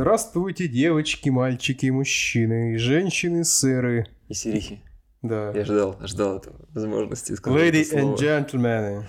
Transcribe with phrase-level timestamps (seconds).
[0.00, 4.06] Здравствуйте, девочки, мальчики, мужчины, женщины, сэры.
[4.28, 4.82] И сирихи.
[5.20, 5.52] Да.
[5.54, 9.02] Я ждал, ждал этого возможности сказать Lady and gentlemen.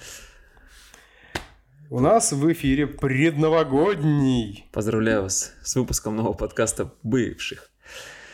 [1.89, 4.65] У нас в эфире предновогодний.
[4.73, 7.71] Поздравляю вас с выпуском нового подкаста «Бывших».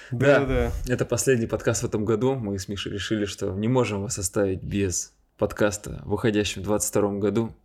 [0.09, 0.71] Да-да.
[0.87, 2.33] Это последний подкаст в этом году.
[2.33, 7.55] Мы с Мишей решили, что не можем вас оставить без подкаста, выходящем в 2022 году.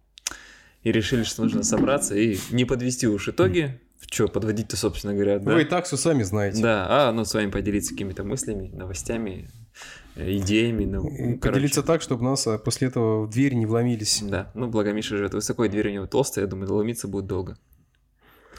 [0.83, 3.81] И решили, что нужно собраться и не подвести уж итоги.
[4.11, 5.55] Что подводить-то, собственно говоря, да?
[5.55, 6.61] Вы и так все сами знаете.
[6.63, 9.49] Да, а ну с вами поделиться какими-то мыслями, новостями,
[10.17, 10.85] идеями.
[10.85, 11.39] Ну, И короче.
[11.39, 14.23] поделиться так, чтобы нас а, после этого в дверь не вломились.
[14.23, 17.27] Да, ну благо Миша живет высоко, и дверь у него толстая, я думаю, ломиться будет
[17.27, 17.57] долго.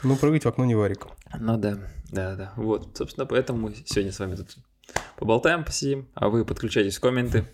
[0.02, 1.06] Ну, прыгать в окно не варик.
[1.38, 1.78] Ну да,
[2.10, 2.52] да, да.
[2.56, 4.56] Вот, собственно, поэтому мы сегодня с вами тут
[5.16, 7.46] поболтаем, посидим, а вы подключайтесь в комменты.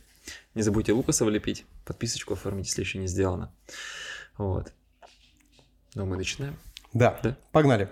[0.55, 3.53] Не забудьте Лукаса влепить, подписочку оформить, если еще не сделано.
[4.37, 4.73] Вот.
[5.95, 6.57] Ну, мы начинаем.
[6.93, 7.37] Да, Да.
[7.53, 7.89] погнали.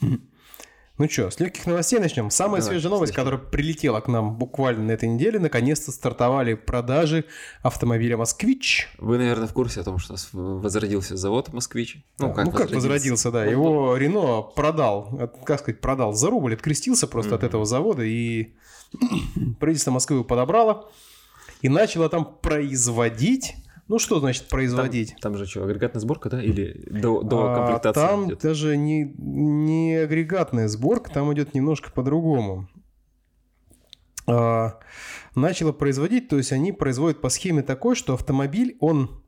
[0.00, 2.28] Ну что, с легких новостей начнем.
[2.28, 7.24] Самая Давай, свежая новость, которая прилетела к нам буквально на этой неделе, наконец-то стартовали продажи
[7.62, 8.88] автомобиля «Москвич».
[8.98, 12.02] Вы, наверное, в курсе о том, что возродился завод «Москвич».
[12.18, 13.44] Ну, как, возродился, да.
[13.44, 17.48] Вот Его Рено продал, от- как сказать, продал за рубль, открестился просто от Мгм.
[17.48, 18.54] этого завода, и
[19.60, 20.90] правительство Москвы его подобрало
[21.62, 23.54] и начало там производить.
[23.88, 25.12] Ну, что значит производить?
[25.12, 26.42] Там, там же что, агрегатная сборка, да?
[26.42, 28.40] Или до, до А, комплектации там идет?
[28.42, 32.68] даже не, не агрегатная сборка, там идет немножко по-другому.
[34.26, 34.78] А,
[35.34, 39.22] начало производить, то есть они производят по схеме такой, что автомобиль, он,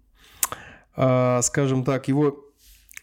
[0.95, 2.45] а, скажем так, его,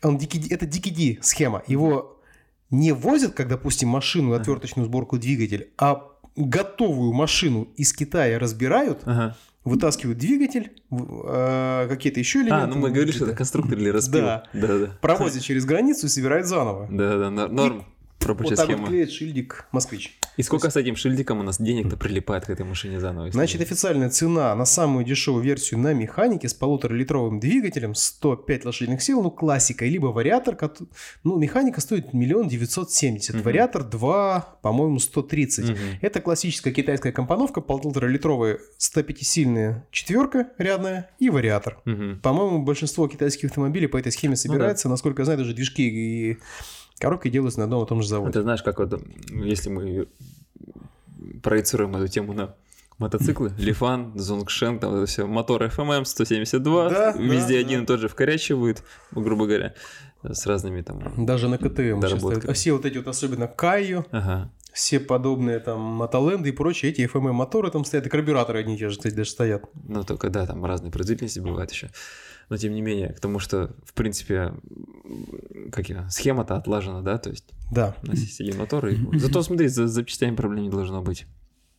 [0.03, 2.21] он DKD, это DKD схема, его
[2.69, 6.03] не возят, как, допустим, машину, отверточную сборку двигатель, а
[6.35, 9.35] готовую машину из Китая разбирают, Ага.
[9.67, 12.63] Вытаскивают двигатель, а, какие-то еще элементы.
[12.63, 14.21] А, ну мы говорили, что это конструктор или распил.
[14.21, 14.43] Да.
[14.53, 14.87] Да, да.
[15.01, 16.87] провозят через границу и собирают заново.
[16.89, 17.85] Да, да, нор- норм.
[18.19, 18.81] Рабочая вот так схема.
[18.81, 20.17] вот клеит шильдик «Москвич».
[20.37, 23.31] И сколько с этим шильдиком у нас денег-то прилипает к этой машине заново?
[23.31, 29.21] Значит, официальная цена на самую дешевую версию на механике с полуторалитровым двигателем, 105 лошадиных сил,
[29.21, 30.57] ну, классика, либо вариатор,
[31.23, 35.69] ну, механика стоит миллион девятьсот семьдесят, вариатор 2, по-моему, 130.
[35.69, 35.77] Мгм.
[36.01, 41.81] Это классическая китайская компоновка, полуторалитровая 105-сильная четверка рядная и вариатор.
[42.21, 44.87] По-моему, большинство китайских автомобилей по этой схеме Ну собирается.
[44.87, 46.37] Насколько я знаю, даже движки и
[46.99, 48.31] коробки делаются на одном и том же заводе.
[48.31, 50.07] Это знаешь, как вот, если мы
[51.43, 52.55] проецируем эту тему на
[52.97, 57.83] мотоциклы, Лифан, Зонгшен, там это все, мотор FMM 172, Да, везде да, один да.
[57.83, 59.75] и тот же вкорячивают, грубо говоря,
[60.23, 61.25] с разными там...
[61.25, 62.01] Даже на КТМ.
[62.47, 64.51] А все вот эти вот, особенно Кайо, Ага.
[64.73, 68.77] все подобные там Мотоленды и прочие, эти FMM моторы там стоят, и карбюраторы одни и
[68.79, 69.63] те же, кстати, даже стоят.
[69.87, 71.91] Ну, только да, там разные производительности бывают еще.
[72.49, 74.53] Но тем не менее, к тому, что, в принципе,
[75.71, 77.95] как я, схема-то отлажена, да, то есть Да.
[78.03, 78.97] у нас есть один мотор, и...
[79.19, 81.25] зато смотри, за запчастями проблем не должно быть.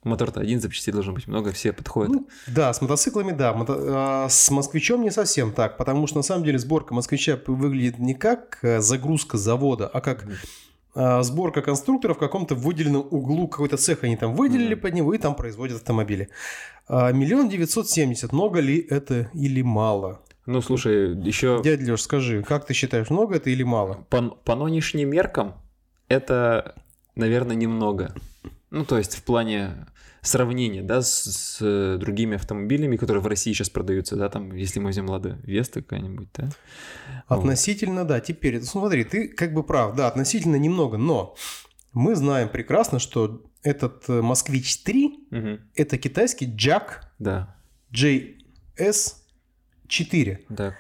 [0.05, 2.13] Мотор-то один, запчастей должно быть много, все подходят.
[2.13, 3.53] Ну, да, с мотоциклами, да.
[3.53, 7.99] Мото- а с москвичом не совсем так, потому что на самом деле сборка москвича выглядит
[7.99, 10.25] не как э, загрузка завода, а как
[10.95, 14.83] а, сборка конструктора в каком-то выделенном углу какой-то цех они там выделили Мгм.
[14.83, 16.29] под него и там производят автомобили.
[16.87, 18.33] А, Миллион девятьсот семьдесят.
[18.33, 20.23] Много ли это или мало?
[20.49, 24.07] Ну, слушай, еще Дядя Леш, скажи, как ты считаешь, много это или мало?
[24.09, 25.57] по, по нынешним меркам
[26.09, 26.75] это,
[27.15, 28.15] наверное, немного.
[28.71, 29.87] Ну, то есть в плане
[30.23, 31.25] сравнения, да, с,
[31.59, 35.83] с другими автомобилями, которые в России сейчас продаются, да, там, если мы возьмем Лада Веста
[35.83, 36.49] какая-нибудь, да.
[37.29, 37.41] Вот.
[37.41, 38.19] Относительно, да.
[38.21, 41.37] Теперь, смотри, ты как бы прав, да, относительно немного, но
[41.93, 45.61] мы знаем прекрасно, что этот э, Москвич 3 Мгм.
[45.75, 47.55] это китайский Jack Да,
[49.89, 50.39] JS4.
[50.49, 50.75] да.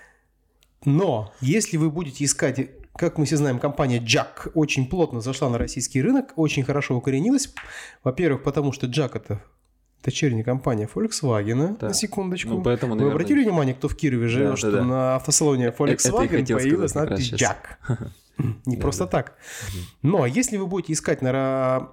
[0.84, 5.58] Но если вы будете искать, как мы все знаем, компания Jack очень плотно зашла на
[5.58, 7.52] российский рынок, очень хорошо укоренилась.
[8.04, 9.42] Во-первых, потому что Jack это
[10.04, 11.88] дочерняя компания Volkswagen, Да.
[11.88, 12.50] на секундочку.
[12.50, 13.14] Ну, поэтому, Вы наверное...
[13.16, 14.84] обратили внимание, кто в Кирове живет, Да, что да, да.
[14.84, 17.32] на автосалоне это Volkswagen хотел появилась надпись.
[17.32, 17.78] Jack.
[18.66, 19.36] Не просто так.
[20.02, 21.88] Но если вы будете искать на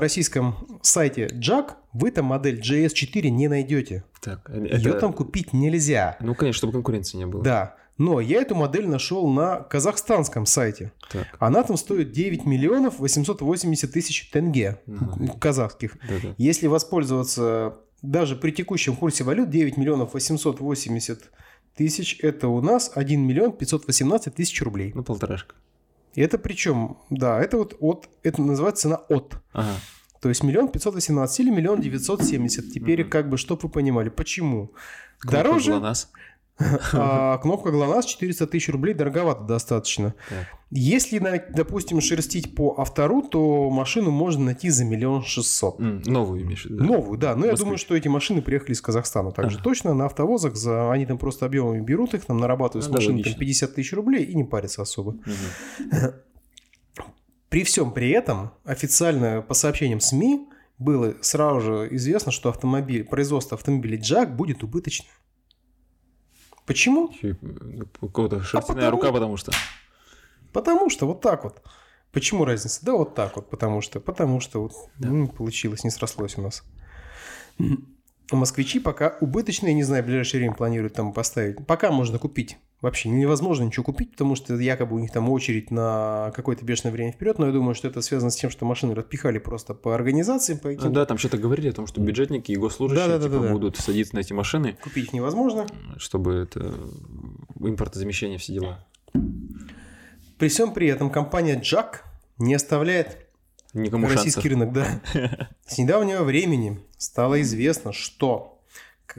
[0.00, 4.04] российском сайте Jack, вы там модель JS4 не найдете.
[4.20, 6.16] Так, Ее это- там купить нельзя.
[6.20, 7.42] Ну, конечно, чтобы конкуренции не было.
[7.42, 7.76] Да.
[7.96, 10.92] Но я эту модель нашел на казахстанском сайте.
[11.12, 15.38] Так, Она там стоит 9 миллионов 880 тысяч тенге Ага.
[15.38, 15.96] казахских.
[16.08, 16.34] да-да.
[16.36, 21.30] Если воспользоваться даже при текущем курсе валют 9 миллионов 880
[21.76, 24.90] тысяч, это у нас 1 миллион 518 тысяч рублей.
[24.94, 25.54] Ну, полторашка.
[26.14, 29.36] И это причем, да, это вот от, это называется цена от.
[29.52, 29.74] Ага.
[30.20, 32.70] То есть миллион пятьсот восемнадцать или миллион девятьсот семьдесят.
[32.72, 33.10] Теперь Мгм.
[33.10, 34.72] как бы, чтобы вы понимали, почему?
[35.24, 36.10] Дороже, было нас.
[36.92, 40.14] А кнопка ГЛОНАСС 400 тысяч рублей дороговато достаточно.
[40.28, 40.46] Так.
[40.70, 41.18] Если,
[41.54, 45.78] допустим, шерстить по автору, то машину можно найти за миллион шестьсот.
[45.78, 46.84] Новую имеешь да?
[46.84, 47.36] Новую, да.
[47.36, 47.58] Но я Москвич.
[47.60, 49.30] думаю, что эти машины приехали из Казахстана.
[49.30, 49.64] Также Ага.
[49.64, 50.90] точно на автовозах за...
[50.90, 53.40] они там просто объемами берут их, там нарабатывают Ну с да, машины там, логично.
[53.40, 55.12] 50 тысяч рублей и не парятся особо.
[55.12, 56.14] Мгм.
[57.48, 60.48] При всем при этом официально по сообщениям СМИ
[60.78, 65.06] было сразу же известно, что автомобиль, производство автомобилей Джак будет убыточным.
[66.66, 67.12] Почему?
[67.22, 69.52] И, ну, У кого-то шерстяная потому- рука, потому что.
[70.52, 71.62] Потому что вот так вот.
[72.12, 72.84] Почему разница?
[72.84, 75.08] Да вот так вот, потому что, потому что вот Да.
[75.08, 76.62] ну, не получилось, не срослось у нас.
[78.30, 81.64] Москвичи пока убыточные, не знаю, в ближайшее время планируют там поставить.
[81.66, 82.56] Пока можно купить.
[82.84, 87.12] Вообще невозможно ничего купить, потому что якобы у них там очередь на какое-то бешеное время
[87.12, 90.58] вперед, но я думаю, что это связано с тем, что машины распихали просто по организациям,
[90.58, 90.90] по каким-то.
[90.90, 93.46] да, там что-то говорили о том, что бюджетники и госслужащие Да-да-да-да-да.
[93.46, 95.66] типа, будут садиться на эти машины, Купить их невозможно.
[95.96, 96.74] чтобы это
[97.58, 98.86] импортозамещение все дела.
[100.36, 102.04] При всем при этом компания Джак
[102.36, 103.16] не оставляет
[103.72, 104.74] Никому российский шансов.
[104.74, 105.48] рынок, да.
[105.66, 108.60] С недавнего времени стало известно, что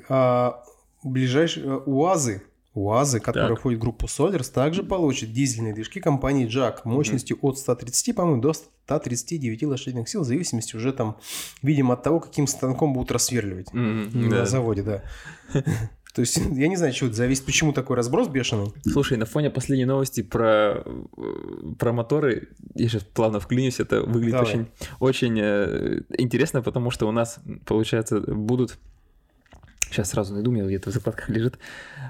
[0.07, 0.63] а,
[1.01, 2.44] ближайшие а, УАЗы,
[2.75, 3.60] УАЗы, которые Так.
[3.60, 8.54] входят в группу Solers, также получат дизельные движки компании Jack мощностью от 130, по-моему, до
[8.54, 11.18] 139 лошадиных сил, в зависимости уже там,
[11.63, 14.45] видимо, от того, каким станком будут рассверливать Мгм, на да.
[14.45, 15.04] заводе, да.
[16.13, 18.72] То есть, я не знаю, чего это зависит, почему такой разброс бешеный.
[18.89, 24.31] Слушай, на фоне последней новости про, э, про моторы, я сейчас плавно вклинюсь, это выглядит
[24.31, 24.48] Давай.
[24.48, 24.68] очень,
[25.01, 28.78] очень э, интересно, потому что у нас, получается, будут,
[29.89, 31.57] сейчас сразу найду, у меня где-то в закладках лежит,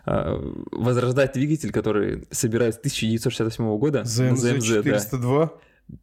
[0.05, 4.03] э, возрождать двигатель, который собирают с 1968 года.
[4.03, 4.59] ЗМЗ да.
[4.59, 5.53] 402,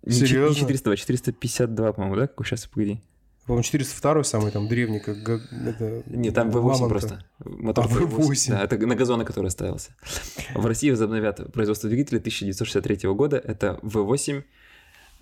[0.04, 0.54] Не чет- Серьезно?
[0.54, 2.26] Не 402, 452, по-моему, да?
[2.28, 3.00] Какой сейчас, погоди.
[3.46, 5.16] по-моему, 402 самый там древний, как...
[5.18, 6.88] это, Не, там V8 Мамонта.
[6.88, 7.24] просто.
[7.44, 8.50] Мотор А, V8.
[8.50, 9.90] Да, это на газоны, который ставился.
[10.54, 13.38] В России возобновят производство двигателя 1963 года.
[13.38, 14.44] Это V8.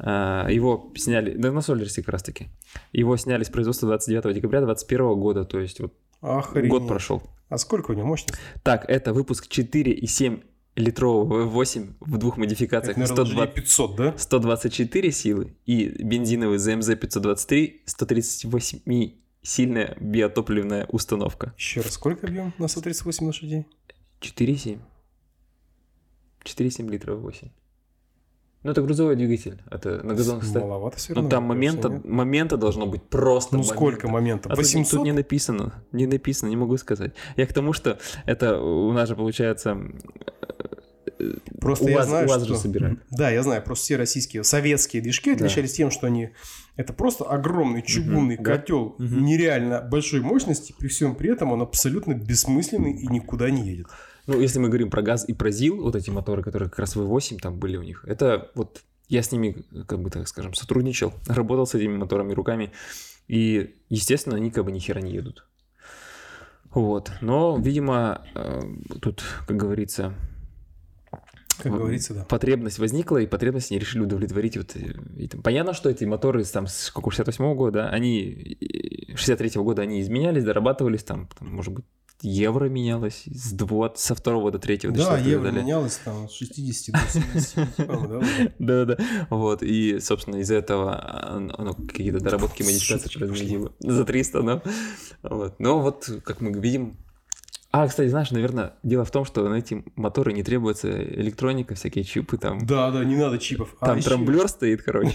[0.02, 2.48] А, Его сняли, да на Солерсе как раз таки.
[2.92, 6.70] Его сняли с производства 29 декабря 2021 года, то есть вот Охренеть.
[6.70, 7.22] год прошел.
[7.48, 8.38] А сколько у него мощность?
[8.62, 10.42] Так, это выпуск 4,7
[10.76, 12.96] литрового V8 в двух модификациях.
[12.96, 14.14] Это, наверное, 120 500, да?
[14.16, 19.12] 124 силы и бензиновый ZMZ 523 138
[19.42, 21.54] сильная биотопливная установка.
[21.56, 23.66] Еще раз, сколько объем на 138 лошадей?
[24.20, 24.78] 4,7.
[26.44, 27.48] 4,7 литров 8.
[28.62, 29.62] Ну, это грузовой двигатель.
[29.70, 30.62] Это на газонах стоит.
[30.64, 31.30] Маловато все Ну, равно.
[31.30, 32.04] там мне момента, нет?
[32.04, 33.74] момента должно быть просто Ну, момента.
[33.74, 34.52] сколько моментов?
[34.52, 34.90] А тут- 800?
[34.98, 37.12] Тут не написано, не написано, не могу сказать.
[37.36, 39.78] Я к тому, что это у нас же получается...
[41.18, 42.54] э, Просто УАЗ, я знаю, УАЗ что...
[42.54, 42.98] же собирает.
[43.10, 45.36] Да, я знаю, просто все российские советские движки Да.
[45.44, 46.30] отличались тем, что они...
[46.76, 48.42] Это просто огромный чугунный да.
[48.56, 49.24] котел Мгм.
[49.24, 53.86] нереально большой мощности, при всем при этом он абсолютно бессмысленный и никуда не едет.
[54.30, 56.94] Ну, если мы говорим про газ и про ЗИЛ, вот эти моторы, которые как раз
[56.94, 61.12] V8 там были у них, это вот я с ними, как бы так скажем, сотрудничал,
[61.26, 62.70] работал с этими моторами руками,
[63.26, 65.48] и, естественно, они как бы ни хера не едут.
[66.70, 67.10] Вот.
[67.20, 68.60] Но, видимо, э,
[69.00, 70.14] тут, как говорится,
[71.58, 72.24] Как говорится, да.
[72.24, 74.56] потребность возникла, и потребность они решили удовлетворить.
[74.56, 79.16] Вот, э, и там понятно, что эти моторы там, с какого 68 года, они, э,
[79.16, 81.84] 63 года они изменялись, дорабатывались, там, там, может быть,
[82.22, 85.62] евро менялось с, дво- со второго до третьего, до Да, евро далее.
[85.62, 88.26] менялось там с 60 до 70, по-моему, да?
[88.58, 89.04] Да-да-да.
[89.30, 89.62] Вот.
[89.62, 93.72] И, собственно, из-за этого оно, оно какие-то доработки, модификации производило.
[93.80, 94.62] За 300, да.
[95.22, 95.54] Вот.
[95.58, 96.96] Но вот, как мы видим...
[97.72, 102.02] А, кстати, знаешь, наверное, дело в том, что на эти моторы не требуется электроника, всякие
[102.02, 102.66] чипы там.
[102.66, 103.76] Да, да, не надо чипов.
[103.78, 105.10] А Там еще- трамблер стоит, короче.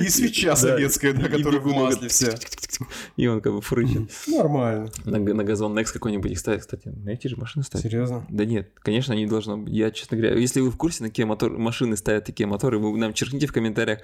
[0.00, 2.34] И свеча советская, да, И которая в масле вся.
[3.16, 4.10] И он как бы фрычит.
[4.28, 4.90] Нормально.
[5.04, 6.88] На, на газон Next какой-нибудь их ставят, кстати.
[6.88, 7.84] На эти же машины ставят.
[7.84, 8.24] Серьезно?
[8.30, 9.68] Да нет, конечно, они должны.
[9.68, 13.12] Я, честно говоря, если вы в курсе, на какие машины ставят такие моторы, вы нам
[13.12, 13.98] черкните в комментариях,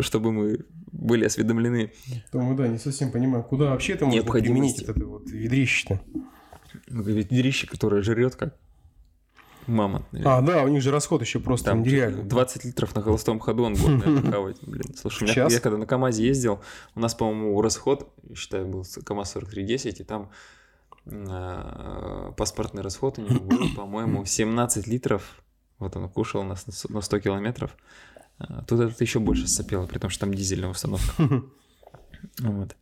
[0.00, 1.92] чтобы мы были осведомлены.
[2.30, 5.77] Думаю, да, не совсем понимаю, куда вообще это можно применить, это вот ведрище-то.
[6.88, 8.56] Ну, Ведь дрище, которое жрет как
[9.66, 10.04] мама.
[10.24, 12.24] А, да, у них же расход еще просто Там нереальный.
[12.24, 14.56] 20 литров на холостом ходу он будет наверное, хавать.
[14.62, 16.60] Блин, слушай, меня- я когда на КамАЗе ездил,
[16.94, 20.30] у нас, по-моему, расход, считаю, был КамАЗ 4310, и там
[21.06, 25.42] э, паспортный расход у него был, по-моему, 17 литров.
[25.78, 27.76] Вот он кушал нас на 100 километров.
[28.38, 31.12] А Тут это еще больше сопело, при том, что там дизельная установка.
[32.40, 32.74] Вот.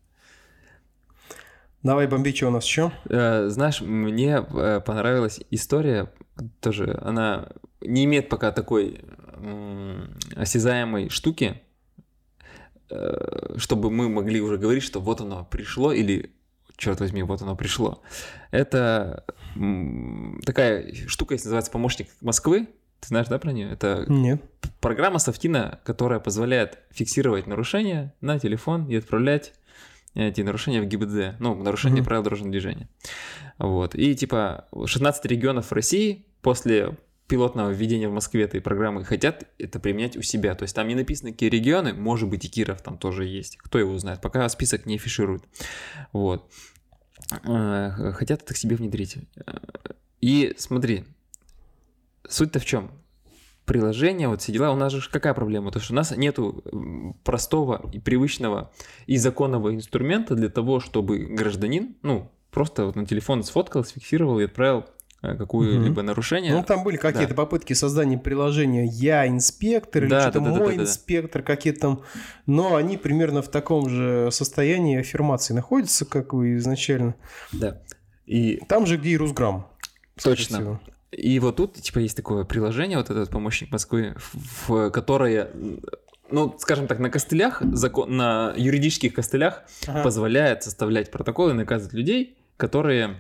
[1.83, 2.93] Давай бомби, что у нас еще?
[3.09, 6.11] Э, Знаешь, мне э, понравилась история
[6.61, 6.99] тоже.
[7.03, 7.49] Она
[7.81, 9.01] не имеет пока такой
[10.35, 11.61] осязаемой штуки,
[12.91, 16.31] э, чтобы мы могли уже говорить, что вот оно пришло, или
[16.77, 18.03] черт возьми, вот оно пришло.
[18.51, 19.25] Это
[20.45, 22.69] такая штука, если называется помощник Москвы.
[23.01, 23.71] Ты знаешь, да, про нее?
[23.71, 24.43] Это Нет.
[24.81, 29.53] программа Софтина, которая позволяет фиксировать нарушения на телефон и отправлять
[30.17, 32.07] эти нарушения в ГИБДД, ну, нарушение Мгм.
[32.07, 32.89] правил дорожного движения.
[33.59, 33.95] Вот.
[33.95, 36.97] И типа 16 регионов России после
[37.29, 40.55] пилотного введения в Москве этой программы хотят это применять у себя.
[40.55, 43.57] То есть там не написано, какие регионы, может быть, и Киров там тоже есть.
[43.59, 45.45] Кто его знает, пока список не афишируют.
[46.13, 46.51] Вот.
[47.45, 49.17] Э, Хотят это к себе внедрить.
[49.45, 49.59] Э,
[50.21, 51.05] И смотри,
[52.29, 52.91] суть-то в чем?
[53.67, 55.73] Приложение, вот все дела, у нас же какая проблема?
[55.73, 56.63] То, что у нас нету
[57.25, 58.71] простого и привычного
[59.07, 64.45] и законного инструмента для того, чтобы гражданин, ну, просто вот на телефон сфоткал, сфиксировал и
[64.45, 64.87] отправил
[65.21, 66.55] э, какое-либо нарушение.
[66.55, 70.59] Ну, там были какие-то попытки создания приложения «Я инспектор» или Да, что-то да, да, да,
[70.61, 70.83] «Мой да, да.
[70.85, 72.03] инспектор», какие-то там...
[72.47, 77.15] Но они примерно в таком же состоянии аффирмации находятся, как вы изначально.
[77.53, 77.83] Да.
[78.27, 79.67] И Там же, где и Русграм.
[80.23, 80.59] Точно.
[80.59, 80.81] всего.
[81.13, 85.51] И вот тут, типа, есть такое приложение, вот этот помощник Москвы, в, в которое,
[86.31, 90.03] ну, скажем так, на костылях, закон, на юридических костылях Ага.
[90.03, 93.17] позволяет составлять протоколы и наказывать людей, которые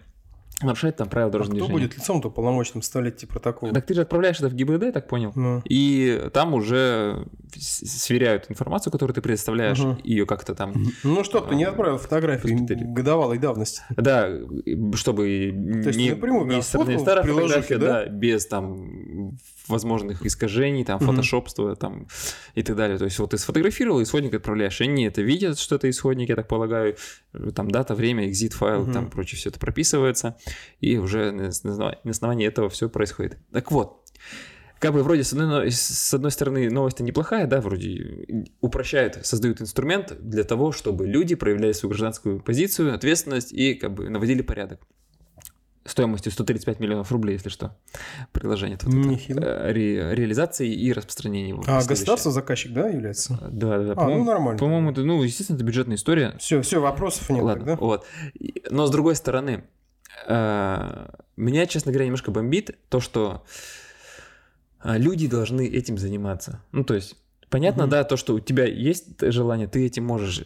[0.62, 1.86] нарушают там правила А дорожного кто движения.
[1.88, 3.72] будет лицом-то полномочным вставлять эти протоколы?
[3.72, 5.32] Так ты же отправляешь это в ГИБДД, я так понял?
[5.34, 7.26] Ну, И там уже
[7.58, 9.98] сверяют информацию, которую ты предоставляешь, Ага.
[10.02, 12.52] ее как-то там ну чтоб ты не отправил фотографии
[12.92, 13.82] годовалой давности.
[13.90, 14.28] Да,
[14.94, 15.24] чтобы
[15.82, 18.04] То есть не, напрямую не фотография, да?
[18.04, 18.06] да?
[18.06, 19.36] без там
[19.68, 22.06] возможных искажений, там, фотошопства там,
[22.54, 22.98] и так далее.
[22.98, 26.48] То есть вот ты сфотографировал, исходник отправляешь, они это видят, что это исходник, я так
[26.48, 26.96] полагаю,
[27.54, 28.92] там дата, время, exit файл, Мгм.
[28.92, 30.36] там прочее, все это прописывается,
[30.80, 33.38] и уже на основа- на основании этого все происходит.
[33.52, 34.02] Так вот,
[34.78, 39.60] как бы вроде с одной, но- с одной стороны новость неплохая, да, вроде упрощают, создают
[39.62, 44.80] инструмент для того, чтобы люди проявляли свою гражданскую позицию, ответственность и как бы наводили порядок.
[45.86, 47.76] Стоимостью 135 миллионов рублей, если что,
[48.32, 48.76] приложение.
[48.82, 51.62] Вот это, э, ре- реализации и распространения его.
[51.66, 53.38] А государство заказчик, да, является?
[53.50, 53.94] Да, да, да.
[53.96, 54.58] А, ну нормально.
[54.58, 56.34] по-моему, это, ну, естественно, это бюджетная история.
[56.38, 57.76] Все, все, вопросов нет Ладно, тогда.
[57.76, 58.04] вот.
[58.70, 59.64] Но с другой стороны,
[60.26, 63.44] э, меня, честно говоря, немножко бомбит то, что
[64.84, 66.60] э, люди должны этим заниматься.
[66.72, 67.16] Ну, то есть,
[67.48, 67.90] понятно, Мгм.
[67.90, 70.42] да, то, что у тебя есть желание, ты этим можешь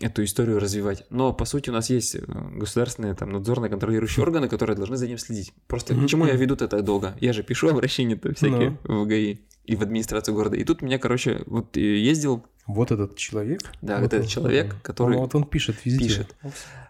[0.00, 1.04] эту историю развивать.
[1.10, 2.20] Но, по сути, у нас есть э,
[2.52, 5.52] государственные там надзорные контролирующие органы, которые должны за ним следить.
[5.66, 7.16] Просто к чему я веду это долго?
[7.20, 10.56] Я же пишу обращения-то всякие в ГАИ и в администрацию города.
[10.56, 13.60] И тут меня, короче, вот э, ездил, Вот этот человек.
[13.82, 15.16] да, вот вот этот он, человек, он, который...
[15.18, 16.04] Вот он пишет везде.
[16.04, 16.36] пишет.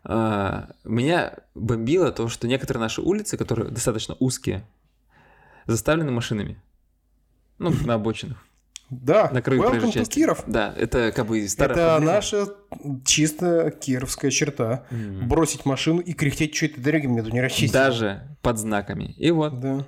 [0.05, 4.65] А, меня бомбило то, что некоторые наши улицы, которые достаточно узкие,
[5.67, 6.61] заставлены машинами.
[7.59, 8.45] Ну, на обочинах.
[8.91, 10.05] Да, На краю welcome to.
[10.09, 10.45] Киров.
[10.47, 12.13] Да, это как бы старая Это проблема.
[12.13, 12.47] наша
[13.05, 14.85] чисто кировская черта.
[14.91, 15.29] М.
[15.29, 17.73] Бросить машину и кряхтеть, что это дороги тут не расчистить.
[17.73, 19.13] Даже под знаками.
[19.19, 19.87] И вот Да.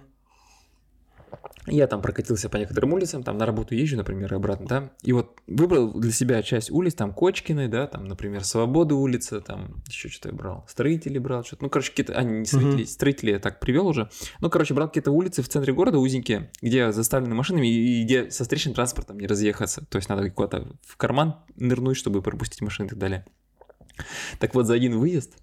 [1.67, 5.13] Я там прокатился по некоторым улицам, там на работу езжу, например, и обратно, да, и
[5.13, 10.09] вот выбрал для себя часть улиц, там Кочкиной, да, там, например, Свободы улица, там еще
[10.09, 12.87] что-то я брал, строители брал, что-то, ну, короче, какие-то, а, не строители, Мгм.
[12.87, 14.11] строители я так привел уже,
[14.41, 18.31] ну, короче, брал какие-то улицы в центре города узенькие, где заставлены машинами и, и где
[18.31, 22.87] со встречным транспортом не разъехаться, то есть надо куда-то в карман нырнуть, чтобы пропустить машины
[22.87, 23.27] и так далее.
[24.39, 25.35] Так вот, за один выезд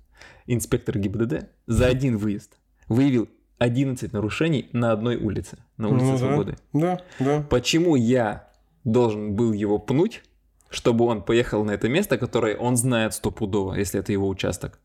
[0.48, 3.30] инспектор ГИБДД за один выезд выявил
[3.60, 6.18] 11 нарушений на одной улице, на улице Ну.
[6.18, 6.56] Свободы.
[6.74, 7.42] Да, да.
[7.50, 8.48] Почему я
[8.84, 10.24] должен был его пнуть,
[10.70, 14.80] чтобы он поехал на это место, которое он знает стопудово, если это его участок,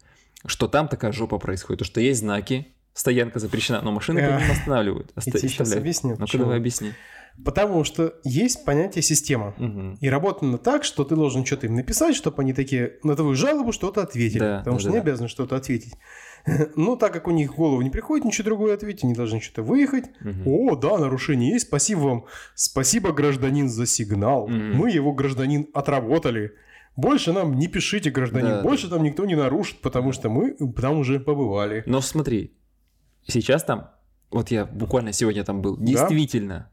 [0.47, 4.51] что там такая жопа происходит, то что есть знаки, стоянка запрещена, но машины под ним
[4.51, 5.13] останавливают.
[5.15, 6.17] Я оста- тебе сейчас объясню.
[6.19, 6.93] Ну-ка давай объясни.
[7.45, 9.55] Потому что есть понятие система.
[9.59, 9.97] Мгм.
[10.01, 13.73] И работано так, что ты должен что-то им написать, чтобы они такие на твою жалобу
[13.73, 14.41] что-то ответили.
[14.41, 15.03] Да, потому да, что да, не да.
[15.03, 15.95] обязаны что-то ответить.
[16.77, 19.63] Но так как у них в голову не приходит ничего другое ответить, они должны что-то
[19.63, 20.07] выехать.
[20.21, 20.43] Мгм.
[20.47, 21.69] О, да, нарушение есть.
[21.69, 22.25] Спасибо вам.
[22.55, 24.49] Спасибо, гражданин, за сигнал.
[24.49, 24.77] Мгм.
[24.77, 26.53] Мы его, гражданин, отработали.
[26.97, 28.49] Больше нам не пишите, гражданин.
[28.49, 31.83] Да, Больше там никто не нарушит, потому что мы там уже побывали.
[31.87, 32.53] Но смотри,
[33.27, 33.91] сейчас там,
[34.31, 36.71] вот я буквально сегодня там был, действительно,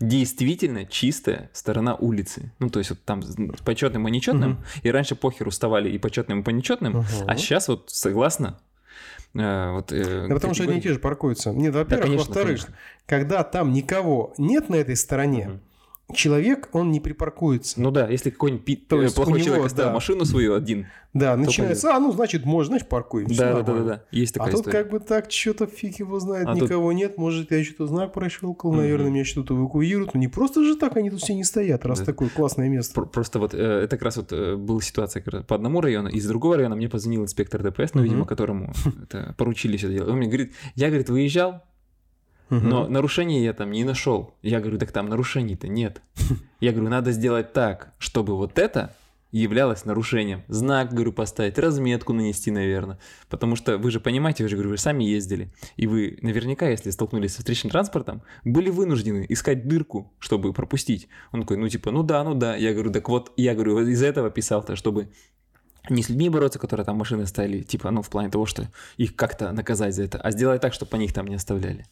[0.00, 2.52] действительно чистая сторона улицы.
[2.58, 3.22] Ну, то есть вот там
[3.64, 4.64] почетным и нечетным, Мгм.
[4.82, 7.06] и раньше похер уставали и почетным, и по нечетным, Ага.
[7.26, 8.58] а сейчас вот согласно
[9.34, 11.50] э, вот, э, Да потому что одни и те же паркуются.
[11.52, 12.66] Нет, во-первых, конечно, во-вторых,
[13.06, 15.60] когда там никого нет на этой стороне, Мгм.
[16.14, 17.80] Человек, он не припаркуется.
[17.80, 19.94] Ну да, если какой-нибудь То э, есть плохой него, человек оставил да.
[19.94, 20.86] машину свою один.
[21.12, 23.26] Да, начинается, а, ну, значит, можно, значит, паркуем.
[23.28, 24.04] всё Да, да, да, да, да.
[24.10, 24.78] Есть А такая тут история.
[24.82, 28.12] как бы так, что-то фиг его знает, А тут- никого нет, может, я что-то знак
[28.12, 28.80] прощелкал, Мгм.
[28.82, 30.12] наверное, меня что-то эвакуируют.
[30.14, 32.04] Ну, не просто же так, они тут все не стоят, раз Да.
[32.04, 32.94] такое классное место.
[32.94, 36.26] Пр- Просто вот э, это как раз вот э, была ситуация по одному району, из
[36.26, 38.72] другого района мне позвонил инспектор ДПС, ну, видимо, которому
[39.02, 40.10] это поручили все делать.
[40.10, 41.62] Он мне говорит, я, говорит, выезжал,
[42.50, 44.34] Но нарушений я там не нашел.
[44.42, 46.02] Я говорю, так там нарушений-то нет.
[46.60, 48.94] Я говорю, надо сделать так, чтобы вот это
[49.32, 50.42] являлось нарушением.
[50.48, 52.98] Знак, говорю, поставить, разметку нанести, наверное.
[53.28, 55.50] Потому что вы же понимаете, вы же, говорю, вы сами ездили.
[55.76, 61.08] И вы наверняка, если столкнулись со встречным транспортом, были вынуждены искать дырку, чтобы пропустить.
[61.32, 62.56] Он такой, ну типа, ну да, ну да.
[62.56, 65.10] Я говорю, так вот, я говорю, из этого писал-то, чтобы
[65.90, 69.16] не с людьми бороться, которые там машины ставили, типа, ну, в плане того, что их
[69.16, 71.86] как-то наказать за это, а сделать так, чтобы по них там не оставляли.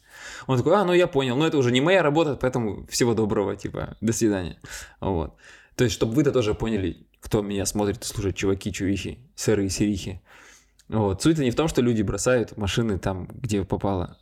[0.47, 3.55] Он такой, а, ну я понял, но это уже не моя работа, поэтому всего доброго,
[3.55, 4.57] типа, до свидания.
[4.99, 5.35] Вот.
[5.75, 9.69] То есть, чтобы вы-то тоже поняли, кто меня смотрит и слушает, чуваки, чувихи, сыры и
[9.69, 10.21] серихи.
[10.87, 11.23] Вот.
[11.23, 14.17] Суть не в том, что люди бросают машины там, где попало.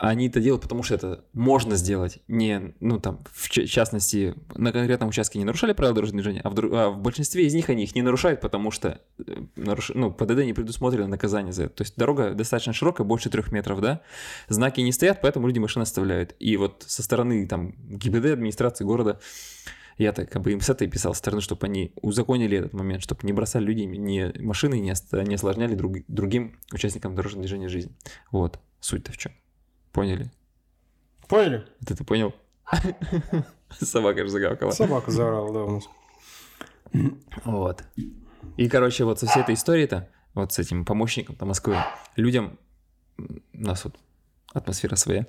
[0.00, 2.20] Они это делают, потому что это можно сделать.
[2.28, 6.54] Не, ну там, в частности, на конкретном участке не нарушали правила дорожного движения, а в,
[6.54, 9.22] дру- а в большинстве из них они их не нарушают, потому что э,
[9.56, 9.90] наруш...
[9.94, 11.74] ну, ПДД не предусмотрено наказание за это.
[11.74, 14.02] То есть дорога достаточно широкая, больше трех метров, да?
[14.48, 16.36] Знаки не стоят, поэтому люди машины оставляют.
[16.38, 19.18] И вот со стороны там ГИБДД, администрации города,
[19.96, 23.02] я так как бы им с этой писал со стороны, чтобы они узаконили этот момент,
[23.02, 27.68] чтобы не бросали людей, не машины, не, ост- не осложняли друг- другим участникам дорожного движения
[27.68, 27.96] жизнь.
[28.30, 29.32] Вот, суть-то в чем.
[29.98, 30.30] Поняли?
[31.26, 31.66] Поняли?
[31.82, 32.32] Это ты понял?
[33.80, 34.70] Собака же загавкала.
[34.70, 35.88] Собака заорала, да, у нас.
[37.44, 37.82] Вот.
[38.56, 42.60] И, короче, вот со всей этой историей-то, вот с этим помощником по Москве, людям,
[43.18, 43.96] у нас вот
[44.52, 45.26] атмосфера своя,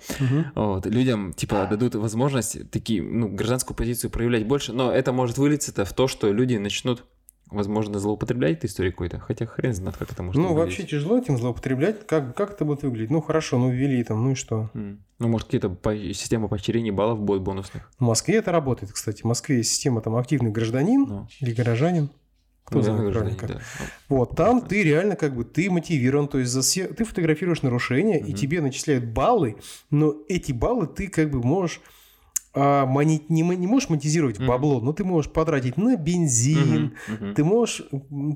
[0.54, 5.84] вот, людям, типа, дадут возможность такие, ну, гражданскую позицию проявлять больше, но это может вылиться-то
[5.84, 7.06] в то, что люди начнут,
[7.51, 10.77] возможно, злоупотреблять этой историей какой-то, хотя хрен знает, как это может Ну, выглядеть.
[10.79, 12.06] вообще тяжело этим злоупотреблять.
[12.08, 13.12] Как, как это будет выглядеть?
[13.12, 14.70] Ну, хорошо, ну, ввели там, ну и что?
[14.74, 15.03] М.
[15.20, 17.91] Ну, может, какие-то по- система поощрений баллов будет бонусных.
[18.00, 19.22] В Москве это работает, кстати.
[19.22, 22.10] В Москве есть система там активный гражданин Ну, или горожанин.
[22.63, 23.50] Кто ну, знает как.
[23.50, 23.60] да.
[24.10, 28.19] Вот, там ты реально как бы, ты мотивирован, то есть за все, ты фотографируешь нарушения,
[28.19, 28.34] и Мгм.
[28.36, 29.56] тебе начисляют баллы,
[29.89, 31.82] но эти баллы ты как бы можешь
[32.54, 34.48] а, мони- не, не можешь монетизировать Мгм.
[34.48, 37.34] бабло, но ты можешь потратить на бензин, Мгм, мгм.
[37.36, 37.84] ты можешь,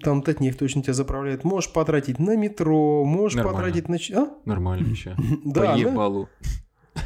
[0.04, 3.58] там Татнефть точно тебя заправляет, можешь потратить на метро, можешь Нормально.
[3.60, 3.98] потратить на...
[4.22, 4.30] А?
[4.46, 5.16] Нормально еще.
[5.46, 6.30] Да, По ебалу.
[6.42, 6.48] Да,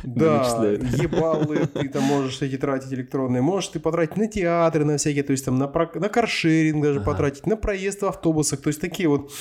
[0.03, 0.83] начисляют.
[0.83, 3.41] ебалы ты там можешь эти тратить электронные.
[3.41, 7.05] Можешь ты потратить на театры, на всякие, то есть там на, на каршеринг даже Ага.
[7.11, 8.61] потратить, на проезд в автобусах.
[8.61, 9.31] То есть такие вот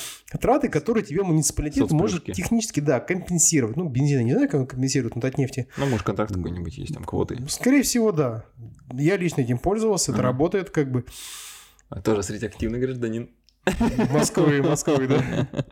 [0.40, 3.76] траты, которые тебе муниципалитет может технически, да, компенсировать.
[3.76, 5.68] Ну, бензин, я не знаю, как он компенсирует, но от нефти.
[5.76, 7.38] Ну, может, контракт какой-нибудь есть, там, квоты.
[7.48, 8.44] Скорее всего, да.
[8.92, 10.28] Я лично этим пользовался, это Ага.
[10.28, 11.04] работает как бы
[11.88, 13.30] А Тоже среди активный гражданин.
[14.10, 15.46] Москвы, Москвы, да.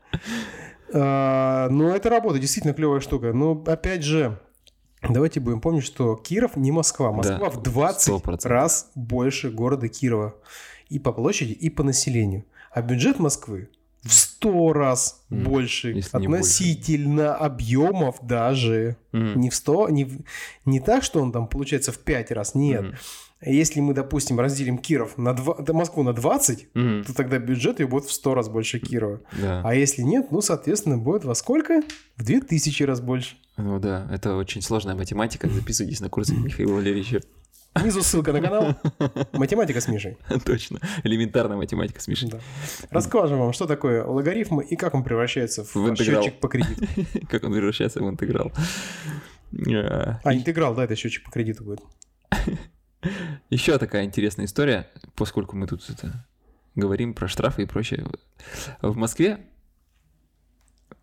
[0.92, 3.32] А, Но это работает, действительно клевая штука.
[3.32, 4.38] Но опять же,
[5.08, 7.12] давайте будем помнить, что Киров не Москва.
[7.12, 8.48] Москва Да, в 20 100%.
[8.48, 10.34] раз больше города Кирова.
[10.88, 12.44] И по площади, и по населению.
[12.70, 13.68] А бюджет Москвы
[14.02, 18.96] в 100 раз М, больше относительно объемов даже.
[19.12, 19.40] М.
[19.40, 20.18] Не в 100, не, в-
[20.66, 22.82] не так, что он там получается в 5 раз, нет.
[22.82, 22.94] Мгм.
[23.46, 27.04] Если мы, допустим, разделим Киров на 2, да, Москву на 20, Мгм.
[27.04, 29.20] то тогда бюджет ее будет в 100 раз больше Кирова.
[29.40, 29.60] Да.
[29.64, 31.82] А если нет, ну, соответственно, будет во сколько?
[32.16, 33.36] В 2000 раз больше.
[33.56, 35.48] Ну да, это очень сложная математика.
[35.48, 37.20] Записывайтесь на курсы Михаила Валерьевича.
[37.74, 38.76] Внизу ссылка на канал.
[39.32, 40.16] Математика с Мишей.
[40.44, 40.78] Точно.
[41.02, 42.30] Элементарная математика с Мишей.
[42.30, 42.38] Да.
[42.90, 46.22] Расскажем вам, что такое логарифмы и как он превращается в, В интеграл.
[46.22, 46.86] счетчик по кредиту.
[47.28, 48.52] Как он превращается в интеграл.
[49.52, 51.80] А, интеграл, да, это счетчик по кредиту будет.
[53.50, 56.26] Еще такая интересная история, поскольку мы тут это
[56.74, 58.06] говорим про штрафы и прочее.
[58.82, 59.46] В Москве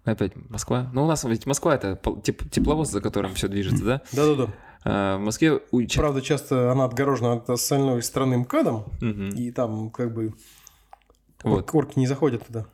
[0.04, 0.90] Опять Москва.
[0.94, 1.92] Ну, у нас ведь Москва это
[2.24, 4.02] теп- тепловоз, за которым все движется, да?
[4.12, 4.54] Да-да-да.
[4.84, 5.60] А в Москве
[5.96, 10.34] Правда, часто она отгорожена от остальной страны МКАДом, и там как бы
[11.44, 11.70] Вот.
[11.70, 12.66] корки не заходят туда.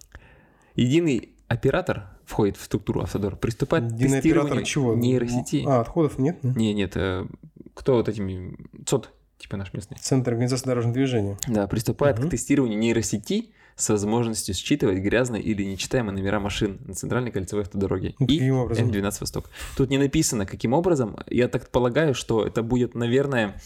[0.76, 4.96] Единый оператор входит в структуру Автодор, приступает к Единый тестированию оператор чего?
[4.96, 5.64] нейросети.
[5.68, 6.40] А, отходов нет?
[6.44, 6.54] да?
[6.54, 7.26] Не, нет, э,
[7.74, 8.56] кто вот этими...
[8.86, 9.98] ЦОД, типа наш местный.
[10.00, 11.38] Центр организации дорожного движения.
[11.48, 12.28] Да, приступает Мгм.
[12.28, 18.16] к тестированию нейросети с возможностью считывать грязные или нечитаемые номера машин на центральной кольцевой автодороге
[18.20, 18.90] Ну, и каким образом?
[18.90, 19.50] М12 Восток.
[19.76, 21.18] Тут не написано, каким образом.
[21.28, 23.62] Я так полагаю, что это будет, наверное,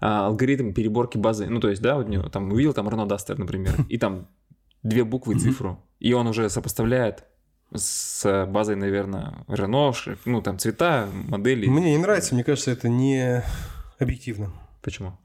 [0.00, 1.46] а, алгоритм переборки базы.
[1.48, 4.26] Ну, то есть, да, вот у него там увидел там Renault Duster, например, и там
[4.82, 7.22] две буквы и цифру, и он уже сопоставляет
[7.72, 11.68] с базой, наверное, Renault, ну, там цвета, модели.
[11.68, 13.44] Мне не нравится, мне кажется, это не
[14.00, 14.52] объективно.
[14.82, 15.18] Почему?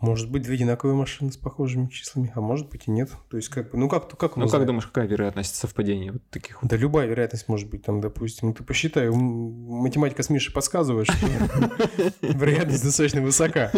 [0.00, 3.10] Может быть, две одинаковые машины с похожими числами, а может быть и нет.
[3.30, 6.62] То есть, как бы, ну как, как Ну, как думаешь, какая вероятность совпадения вот таких
[6.62, 6.70] вот?
[6.70, 11.26] Да любая вероятность может быть, там, допустим, ну, ты посчитай, математика с Мишей подсказывает, что
[12.22, 13.72] вероятность достаточно высока.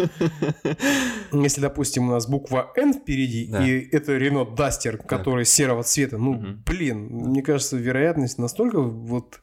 [1.31, 6.39] Если, допустим, у нас буква N впереди, и это Рено Дастер, который серого цвета, ну,
[6.67, 9.41] блин, мне кажется, вероятность настолько вот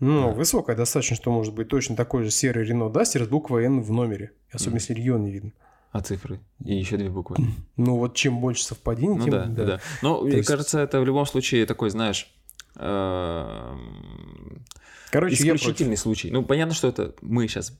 [0.00, 0.34] ну, Да.
[0.34, 3.90] высокая достаточно, что может быть точно такой же серый Рено Дастер с буквой N в
[3.92, 4.32] номере.
[4.52, 4.78] Особенно, Мгм.
[4.78, 5.52] если регион не видно.
[5.90, 6.40] А цифры?
[6.64, 7.36] И еще две буквы.
[7.76, 9.30] Ну, вот чем больше совпадений, Ну тем...
[9.32, 9.80] да, да, да.
[10.02, 12.30] Но, мне есть- кажется, это в любом случае такой, знаешь,
[12.76, 14.64] эм,
[15.10, 16.30] Короче, исключительный случай.
[16.30, 17.72] Ну, понятно, что это мы сейчас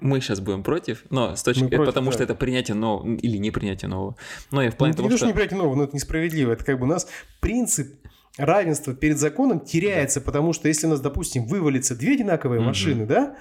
[0.00, 2.12] мы сейчас будем против, но с точки, против, потому да.
[2.12, 4.14] что это принятие нового или не принятие нового.
[4.52, 5.26] Но я в плане Ну, того, что...
[5.26, 6.52] не принять нового, но это несправедливо.
[6.52, 7.08] Это как бы у нас
[7.40, 7.96] принцип
[8.38, 12.68] равенства перед законом теряется, потому что если у нас, допустим, вывалится две одинаковые Мгм.
[12.68, 13.36] машины, да,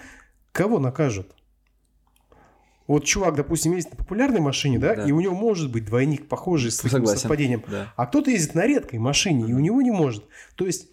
[0.52, 1.32] кого накажут?
[2.88, 5.04] Вот чувак, допустим, ездит на популярной машине, да, Да.
[5.06, 7.20] и у него может быть двойник похожий с таким Согласен.
[7.20, 7.94] совпадением, Да.
[7.98, 10.24] а кто-то ездит на редкой машине, и у него не может.
[10.56, 10.88] То есть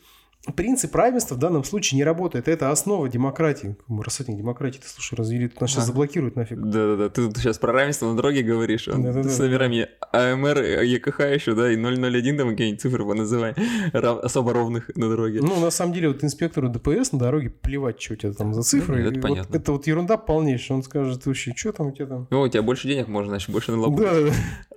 [0.57, 2.49] принцип равенства в данном случае не работает.
[2.49, 3.77] Это основа демократии.
[3.89, 5.87] Рассадник демократии, ты слушай, развели, нас сейчас А.
[5.87, 6.59] заблокируют нафиг.
[6.61, 9.29] Да-да-да, ты тут сейчас про равенство на дороге говоришь, а Да-да-да.
[9.29, 13.55] с номерами АМР, ЕКХ еще, да, и 001 там какие-нибудь цифры поназывай,
[13.93, 15.41] рав- особо ровных на дороге.
[15.43, 18.63] Ну, на самом деле, вот инспектору ДПС на дороге плевать, что у тебя там за
[18.63, 18.97] цифры.
[18.97, 19.57] Ну, это И вот понятно.
[19.57, 20.77] это вот ерунда полнейшая.
[20.77, 22.27] Он скажет, вообще, что там у тебя там?
[22.31, 24.01] Ну, у тебя больше денег можно, значит, больше налогов.
[24.01, 24.33] Да, да, да.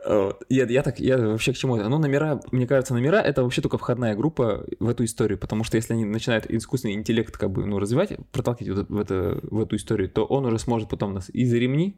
[0.07, 0.43] Вот.
[0.47, 1.89] Я, я так, я вообще к чему это?
[1.89, 5.77] Ну, номера, мне кажется, номера это вообще только входная группа в эту историю, потому что
[5.77, 10.09] если они начинают искусственный интеллект как бы, ну, развивать, проталкивать в, это, в эту историю,
[10.09, 11.95] то он уже сможет потом нас и за ремни,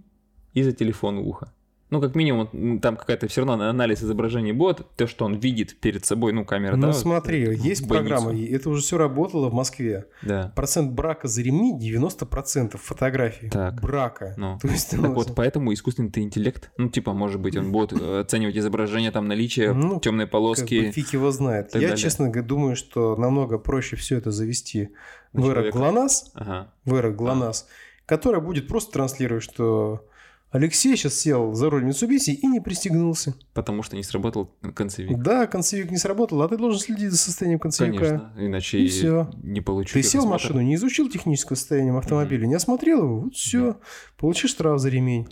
[0.54, 1.54] и за телефон в ухо.
[1.90, 6.06] Ну, как минимум, там какая-то все равно анализ изображений будет, то, что он видит перед
[6.06, 7.88] собой, ну, камера, Ну, да, смотри, в есть больницу.
[8.16, 10.06] программа, и это уже все работало в Москве.
[10.22, 10.52] Да.
[10.56, 13.50] Процент брака за ремни 90% фотографий.
[13.50, 13.82] Так.
[13.82, 14.36] Брака.
[14.38, 14.60] Ну.
[14.62, 18.56] То есть, Так вот, поэтому искусственный интеллект, ну, типа, может быть, он будет э, оценивать
[18.58, 20.80] изображение, там, наличие Ну, темной как полоски.
[20.88, 21.74] бы фиг его знает.
[21.74, 21.98] Я, далее.
[21.98, 24.90] честно говоря, думаю, что намного проще все это завести
[25.34, 25.78] в человека.
[25.78, 26.72] ГЛОНАСС, Ага.
[26.86, 27.68] в эрок ГЛОНАСС,
[28.06, 30.06] которая будет просто транслировать, что
[30.52, 33.36] Алексей сейчас сел за руль Mitsubishi и не пристегнулся.
[33.54, 35.18] Потому что не сработал концевик.
[35.20, 37.98] Да, концевик не сработал, а ты должен следить за состоянием концевика.
[38.06, 39.30] Конечно, иначе И всё.
[39.44, 39.94] не получу.
[39.94, 43.78] Ты сел в машину, не изучил техническое состояние автомобиля, не осмотрел его, вот все,
[44.18, 45.28] получишь штраф за ремень.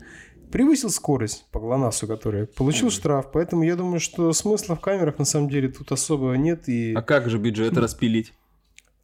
[0.51, 2.91] Превысил скорость по ГЛОНАССу, который получил Мгм.
[2.93, 6.93] штраф, поэтому я думаю, что смысла в камерах на самом деле тут особо нет и
[6.93, 8.33] А как же бюджет распилить?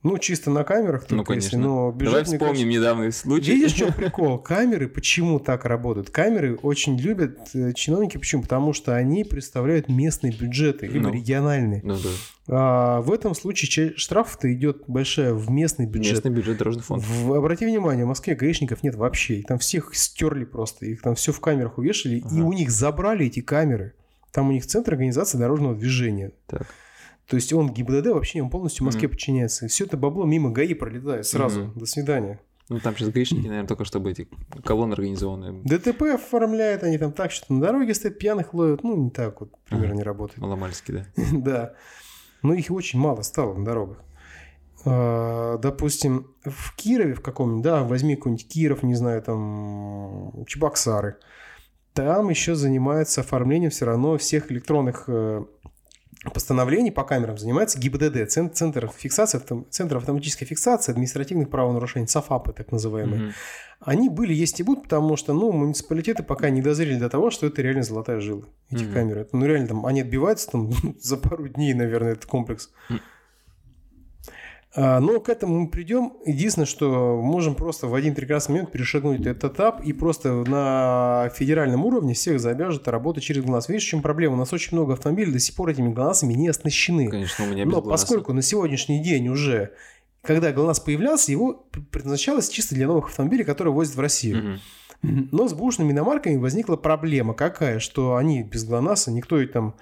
[0.04, 1.60] Ну чисто на камерах Ну, только если, конечно.
[1.70, 3.52] но Давай бюджет, мне вспомним недавний кажется- случай.
[3.54, 4.38] Видишь, в чем прикол?
[4.38, 6.10] Камеры почему так работают?
[6.10, 8.44] Камеры очень любят э, чиновники, почему?
[8.44, 11.14] Потому что они представляют местные бюджеты, либо Ну.
[11.14, 11.82] региональные.
[11.84, 12.10] Ну да.
[12.48, 16.14] А в этом случае ча- штраф-то идет большая в местный бюджет.
[16.16, 17.04] Местный бюджет дорожный фонд.
[17.04, 19.36] В- обрати внимание, в Москве гаишников нет вообще.
[19.40, 20.86] Их там всех стерли просто.
[20.86, 22.16] Их там все в камерах увешали.
[22.18, 22.44] И Ага.
[22.44, 23.94] у них забрали эти камеры.
[24.34, 26.32] Там у них центр организации дорожного движения.
[26.48, 26.68] Так.
[27.34, 29.14] То есть он ГИБДД вообще он полностью Москве Мгм.
[29.14, 29.66] подчиняется.
[29.66, 31.64] И все это бабло мимо ГАИ пролетает сразу.
[31.64, 31.80] Мгм.
[31.80, 32.40] До свидания.
[32.70, 34.28] Ну там сейчас гаишники, наверное, только чтобы эти
[34.64, 35.60] колонны организованные.
[35.64, 38.84] ДТП оформляют они там так, что на дороге стоят, пьяных ловят.
[38.84, 40.38] Ну, не так вот примерно не работает.
[40.38, 41.06] Маломальски, да.
[41.34, 41.74] Да.
[42.44, 43.98] Но их очень мало стало на дорогах.
[44.86, 51.16] А, Допустим, в Кирове в каком-нибудь, да, возьми какой-нибудь Киров, не знаю, там, Чебоксары.
[51.94, 55.46] Там еще занимается оформлением все равно всех электронных э,
[56.32, 62.72] постановлений по камерам занимается ГИБДД, Цен- Центр, фиксации, Центр автоматической фиксации административных правонарушений, ЦАФАПы так
[62.72, 63.22] называемые.
[63.22, 63.32] Мгм.
[63.82, 67.48] Они были, есть и будут, потому что, ну, муниципалитеты пока не дозрели до того, что
[67.48, 68.94] это реально золотая жила, эти Мгм.
[68.94, 69.28] камеры.
[69.34, 72.70] Ну, реально, там, они отбиваются там за пару дней, наверное, этот комплекс.
[72.90, 73.02] М.
[74.76, 76.14] А, но к этому мы придем.
[76.26, 81.86] Единственное, что можем просто в один прекрасный момент перешагнуть этот этап и просто на федеральном
[81.86, 83.70] уровне всех заобяжут работать через ГЛОНАСС.
[83.70, 84.34] Видишь, в чем проблема?
[84.34, 87.08] У нас очень много автомобилей до сих пор этими ГЛОНАССами не оснащены.
[87.10, 88.04] Конечно, у меня без Но ГЛОНАССа.
[88.06, 89.74] поскольку на сегодняшний день уже,
[90.24, 94.60] когда ГЛОНАСС появлялся, его предназначалось чисто для новых автомобилей, которые возят в Россию.
[95.04, 95.30] Мгм.
[95.32, 99.76] Но с бушными иномарками возникла проблема какая, что они без ГЛОНАССа, никто и там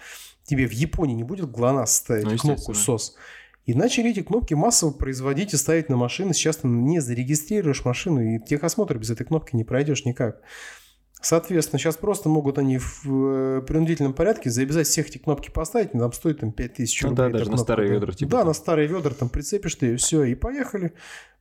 [0.44, 2.74] тебе в Японии не будет ГЛОНАСС ставить, Ну, кнопку.
[2.74, 3.16] СОС.
[3.72, 6.34] И начали эти кнопки массово производить и ставить на машины.
[6.34, 10.42] Сейчас ты не зарегистрируешь машину, и техосмотр без этой кнопки не пройдешь никак.
[11.22, 16.12] Соответственно, сейчас просто могут они в э, принудительном порядке заобязать всех эти кнопки поставить, там
[16.14, 17.26] стоит там 5000 Ну рублей.
[17.26, 17.94] да, даже на кнопка, старые да.
[17.96, 18.48] ведра, типа, Да, там.
[18.48, 20.94] на старые ведра там прицепишь ты, и все, и поехали.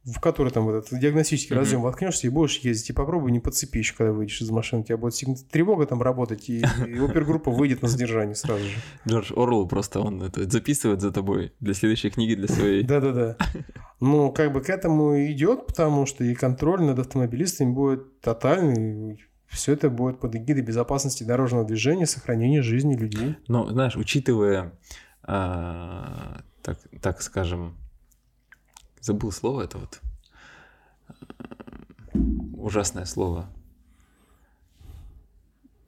[0.03, 1.63] В который там вот этот диагностический Мгм.
[1.63, 2.89] разъем воткнешься и будешь ездить.
[2.89, 4.81] И попробуй не подцепи еще, когда выйдешь из машины.
[4.81, 8.77] У тебя будет сигн- тревога там работать, и, и опергруппа выйдет на задержание сразу же.
[9.07, 12.83] Джордж Орл просто он это записывает за тобой для следующей книги, для своей.
[12.83, 13.37] Да-да-да.
[14.01, 19.23] Ну, как бы к этому идет, потому что и контроль над автомобилистами будет тотальный.
[19.51, 23.37] Все это будет под эгидой безопасности дорожного движения, сохранения жизни людей.
[23.49, 24.73] Но, знаешь, учитывая,
[25.25, 27.77] а, так, так скажем,
[29.01, 30.01] забыл слово это вот,
[32.55, 33.51] ужасное слово.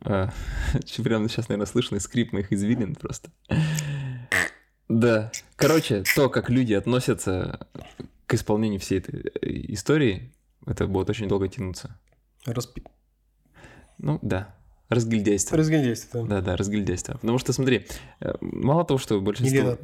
[0.01, 0.31] А,
[1.05, 3.31] прямо сейчас, наверное, слышно скрип моих извилин просто.
[4.89, 5.31] Да.
[5.55, 7.69] Короче, то, как люди относятся
[8.27, 10.33] к исполнению всей этой э, истории,
[10.67, 11.97] это будет очень долго тянуться.
[12.45, 12.83] Распи...
[14.03, 14.55] Ну, да.
[14.89, 15.57] Разгильдяйство.
[15.57, 16.37] Разгильдяйство, да.
[16.37, 17.15] Да, да, разгильдяйство.
[17.15, 17.87] Потому что, смотри,
[18.21, 19.59] э, мало того, что большинство...
[19.59, 19.79] Или.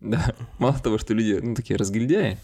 [0.00, 2.36] Да, мало того, что люди, ну, такие разгильдяи,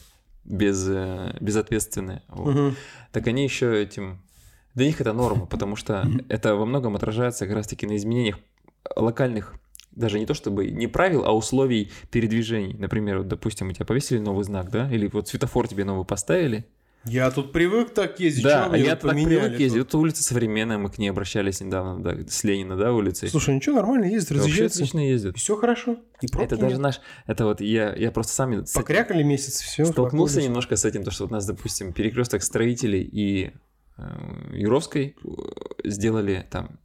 [0.45, 2.77] без, э, безответственные, вот, Мгм.
[3.13, 4.23] так они еще этим...
[4.75, 8.39] Для них это норма, потому что это во многом отражается как раз-таки на изменениях
[8.95, 9.55] локальных,
[9.91, 12.75] даже не то чтобы не правил, а условий передвижений.
[12.75, 16.67] Например, вот, допустим, у тебя повесили новый знак, да, или вот светофор тебе новый поставили,
[17.07, 18.45] Я тут привык так ездить.
[18.45, 19.79] да, а я так привык ездить.
[19.79, 23.29] Вот улица современная, мы к ней обращались недавно, да, с Ленина, да, улицей.
[23.29, 24.79] Слушай, ничего, нормально ездит, Вообще разъезжается.
[24.79, 25.37] отлично ездит.
[25.37, 25.99] Все хорошо.
[26.21, 26.83] И пробки Это даже нет.
[26.83, 29.85] наш, это вот я, я просто сами с этим Покрякали месяц, все.
[29.85, 33.53] столкнулся немножко с этим, то что вот у нас, допустим, перекресток строителей и
[33.99, 34.03] э,
[34.55, 35.29] Юровской э,
[35.85, 36.79] сделали там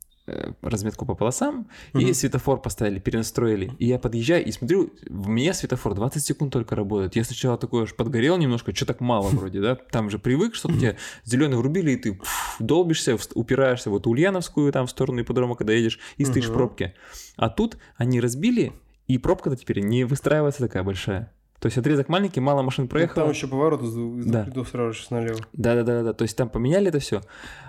[0.61, 2.13] разметку по полосам, и Мгм.
[2.13, 3.71] светофор поставили, перенастроили.
[3.79, 7.15] И я подъезжаю и смотрю, в меня светофор 20 секунд только работает.
[7.15, 9.75] Я сначала такой аж подгорел немножко, что так мало вроде, да?
[9.75, 14.71] Там же привык, что тебе зеленый врубили, и ты пф, долбишься, упираешься в эту Ульяновскую
[14.71, 16.57] там в сторону ипподрома, когда едешь, и стоишь в Мгм.
[16.57, 16.93] пробке.
[17.35, 18.73] А тут они разбили,
[19.07, 21.33] и пробка-то теперь не выстраивается такая большая.
[21.61, 23.25] То есть отрезок маленький, мало машин проехало.
[23.25, 24.47] Там еще поворот из Да.
[24.65, 25.39] сразу же налево.
[25.53, 26.13] Да, да, да, да.
[26.13, 27.21] То есть там поменяли это все.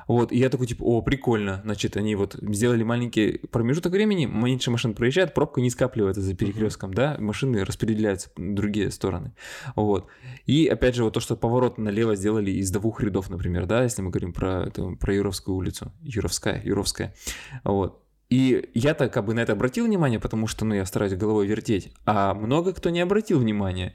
[0.09, 1.61] Вот, и я такой, типа, о, прикольно.
[1.63, 6.95] Значит, они вот сделали маленький промежуток времени, меньше машин проезжает, пробка не скапливается за перекрестком,
[6.95, 9.35] да, машины распределяются в другие стороны.
[9.77, 10.09] Вот.
[10.47, 14.01] И опять же, вот то, что поворот налево сделали из двух рядов, например, да, если
[14.01, 15.93] мы говорим про, это, про Юровскую улицу.
[16.03, 17.15] Юровская, Юровская.
[17.63, 18.02] Вот.
[18.33, 21.93] И я-то как бы на это обратил внимание, потому что, ну, я стараюсь головой вертеть.
[22.07, 23.95] А много кто не обратил внимания.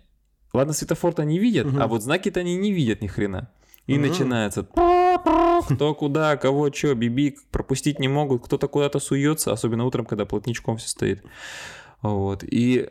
[0.54, 1.82] Ладно, светофор-то они видят, Мгм.
[1.82, 3.50] а вот знаки-то они не видят ни хрена.
[3.88, 4.02] И Мгм.
[4.10, 10.26] начинается кто куда, кого что, бибик, пропустить не могут, кто-то куда-то суется, особенно утром, когда
[10.26, 11.24] плотничком все стоит.
[12.04, 12.44] Вот.
[12.44, 12.90] И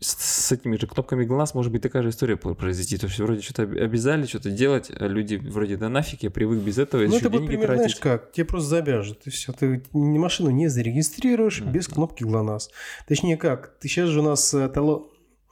[0.00, 0.14] с,
[0.48, 2.96] с этими же кнопками ГЛОНАСС может быть такая же история пр- произойти.
[2.98, 6.60] То есть вроде что-то об- обязали что-то делать, а люди вроде да нафиг, я привык
[6.60, 9.52] без этого, Ну, это деньги примерно, знаешь как, тебе просто забяжут, и все.
[9.52, 11.72] Ты машину не зарегистрируешь Мгм.
[11.72, 12.70] без кнопки ГЛОНАСС.
[13.08, 15.06] Точнее как, ты сейчас же у нас э, тало-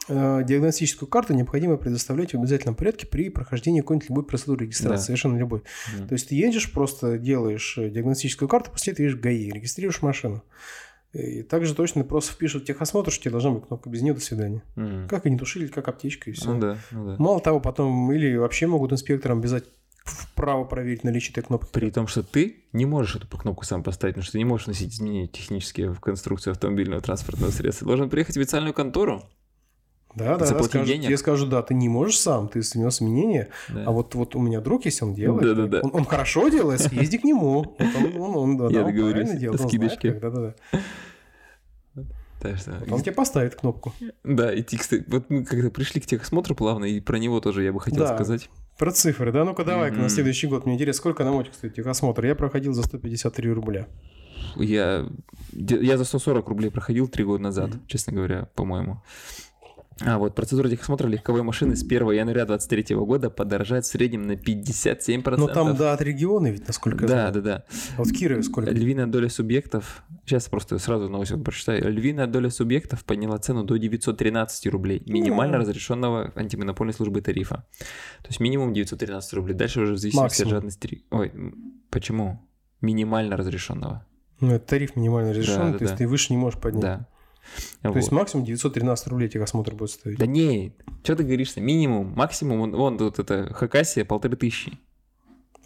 [0.08, 5.02] э, диагностическую карту необходимо предоставлять в обязательном порядке при прохождении какой-нибудь любой процедуры регистрации, Да.
[5.02, 5.62] совершенно любой.
[5.96, 6.06] Мгм.
[6.06, 10.02] То есть ты едешь, просто делаешь э, диагностическую карту, после этого едешь в ГАИ, регистрируешь
[10.02, 10.44] машину.
[11.16, 14.62] И также точно просто впишут техосмотр, что тебе должна быть кнопка без нее до свидания.
[14.74, 15.08] Мгм.
[15.08, 16.52] Как инетушитель, как аптечка и все.
[16.52, 17.16] Ну да, ну да.
[17.18, 19.64] Мало того, потом или вообще могут инспекторам обязать
[20.04, 21.68] вправо проверить наличие этой кнопки.
[21.72, 24.66] При том, что ты не можешь эту кнопку сам поставить, потому что ты не можешь
[24.66, 27.86] вносить изменения технические в конструкцию автомобильного транспортного средства.
[27.86, 29.22] Ты должен приехать в специальную контору.
[30.16, 31.06] Да, да, да, скажут, денег.
[31.08, 33.84] тебе скажут, да, ты не можешь сам, ты внес изменения, Да.
[33.86, 35.42] а вот, вот у меня друг есть, он делает.
[35.42, 35.80] Да-да-да.
[35.82, 37.76] Он, он хорошо делает, съезди к нему.
[37.78, 40.80] Вот он, он, он, да, Я да, он правильно делает, он знает, как, да-да-да.
[42.52, 43.92] Так что- он тебе поставит кнопку.
[44.24, 47.72] Да, и кстати, вот мы когда пришли к техосмотру плавно, и про него тоже я
[47.72, 48.14] бы хотел Да.
[48.14, 48.48] сказать.
[48.78, 49.44] Про цифры, да?
[49.44, 50.10] Ну-ка давай-ка на Мгм.
[50.10, 50.66] следующий год.
[50.66, 52.24] Мне интересно, сколько на мотик стоит техосмотр?
[52.26, 53.86] Я проходил за 153 рубля.
[54.56, 55.06] Я,
[55.52, 59.02] я за 140 рублей проходил три года назад, честно говоря, по-моему.
[60.04, 64.32] А вот процедура техосмотра легковой машины с 1 января 2023 года подорожает в среднем на
[64.32, 65.36] 57%.
[65.38, 67.32] Но там, да, от региона ведь, насколько я Да, знаю.
[67.34, 67.64] да, да.
[67.96, 68.70] А вот Кирове сколько?
[68.70, 74.66] Львиная доля субъектов, сейчас просто сразу новость прочитаю, львиная доля субъектов подняла цену до 913
[74.66, 75.60] рублей, минимально Ну.
[75.62, 77.64] разрешенного антимонопольной службы тарифа.
[78.22, 81.04] То есть минимум 913 рублей, дальше уже в зависимости от жадности.
[81.10, 81.32] Ой,
[81.90, 82.46] почему?
[82.82, 84.04] Минимально разрешенного.
[84.40, 85.98] Ну, это тариф минимально разрешен, да, то есть да.
[85.98, 86.82] ты выше не можешь поднять.
[86.82, 87.06] Да.
[87.82, 88.18] То есть Вот.
[88.18, 90.18] максимум 913 рублей техосмотр будет стоить.
[90.18, 91.60] Да не, что ты говоришь-то?
[91.60, 94.78] Минимум, максимум, вон, вон тут это Хакасия полторы тысячи.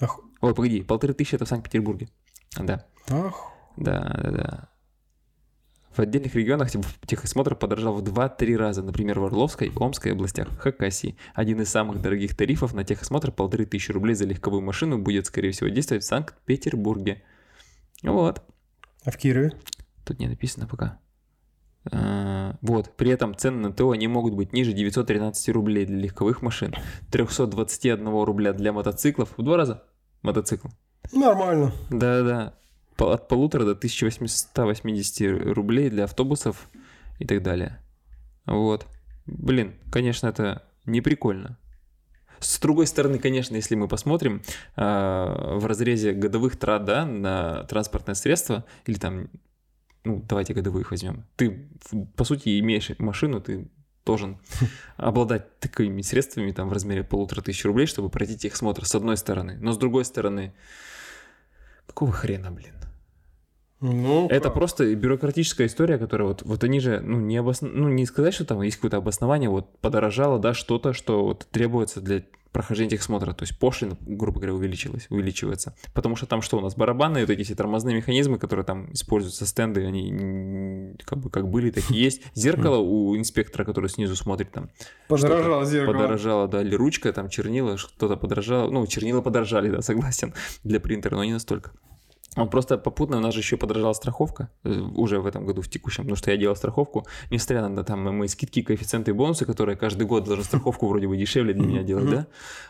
[0.00, 2.08] Ах, Ой, погоди, полторы тысячи это в Санкт-Петербурге.
[2.58, 3.34] Да, ах.
[3.76, 4.68] да, да, да.
[5.94, 8.82] В отдельных регионах типа, техосмотр подорожал в 2-3 раза.
[8.82, 11.16] Например, в Орловской, Омской областях, Хакасии.
[11.34, 15.50] Один из самых дорогих тарифов на техосмотр полторы тысячи рублей за легковую машину будет, скорее
[15.50, 17.22] всего, действовать в Санкт-Петербурге.
[18.04, 18.42] Вот.
[19.04, 19.52] А в Кирове?
[20.04, 21.00] Тут не написано пока.
[21.90, 22.96] А, Вот.
[22.96, 26.74] При этом цены на ТО не могут быть ниже 913 рублей для легковых машин,
[27.10, 29.30] 321 рубля для мотоциклов.
[29.36, 29.84] В два раза
[30.22, 30.68] мотоцикл.
[31.12, 31.72] Нормально.
[31.90, 32.54] Да-да.
[32.98, 36.68] От полутора до 1880 рублей для автобусов
[37.18, 37.80] и так далее.
[38.46, 38.86] Вот.
[39.26, 41.56] Блин, конечно, это не прикольно.
[42.40, 44.42] С другой стороны, конечно, если мы посмотрим
[44.76, 49.28] э, в разрезе годовых трат да, на транспортное средство, или там,
[50.04, 51.68] ну, давайте годовых возьмем, ты,
[52.16, 53.68] по сути, имеешь машину, ты
[54.04, 54.38] должен
[54.96, 59.58] обладать такими средствами там в размере полутора тысяч рублей, чтобы пройти техосмотр, с одной стороны.
[59.60, 60.54] Но с другой стороны,
[61.86, 62.74] какого хрена, блин?
[63.80, 64.54] Ну, это как?
[64.54, 67.62] просто бюрократическая история, которая вот, вот они же, ну не, обос...
[67.62, 72.02] ну, не сказать, что там есть какое-то обоснование, вот подорожало, да, что-то, что вот требуется
[72.02, 75.74] для прохождения техосмотра, то есть пошлина, грубо говоря, увеличилась, увеличивается.
[75.94, 79.46] Потому что там что у нас, барабаны, вот эти все тормозные механизмы, которые там используются,
[79.46, 82.22] стенды, они как бы как были, так и есть.
[82.34, 84.70] Зеркало у инспектора, который снизу смотрит там.
[85.08, 85.94] Подорожало зеркало.
[85.94, 88.70] Подорожало, да, или ручка, там чернила, что-то подорожало.
[88.70, 90.34] Ну, чернила подорожали, да, согласен,
[90.64, 91.72] для принтера, но не настолько.
[92.36, 95.68] Он просто попутно у нас же еще подорожала страховка э, уже в этом году, в
[95.68, 99.76] текущем, потому что я делал страховку, несмотря на там мои скидки, коэффициенты и бонусы, которые
[99.76, 102.26] каждый год должны страховку вроде бы дешевле для меня делать, да?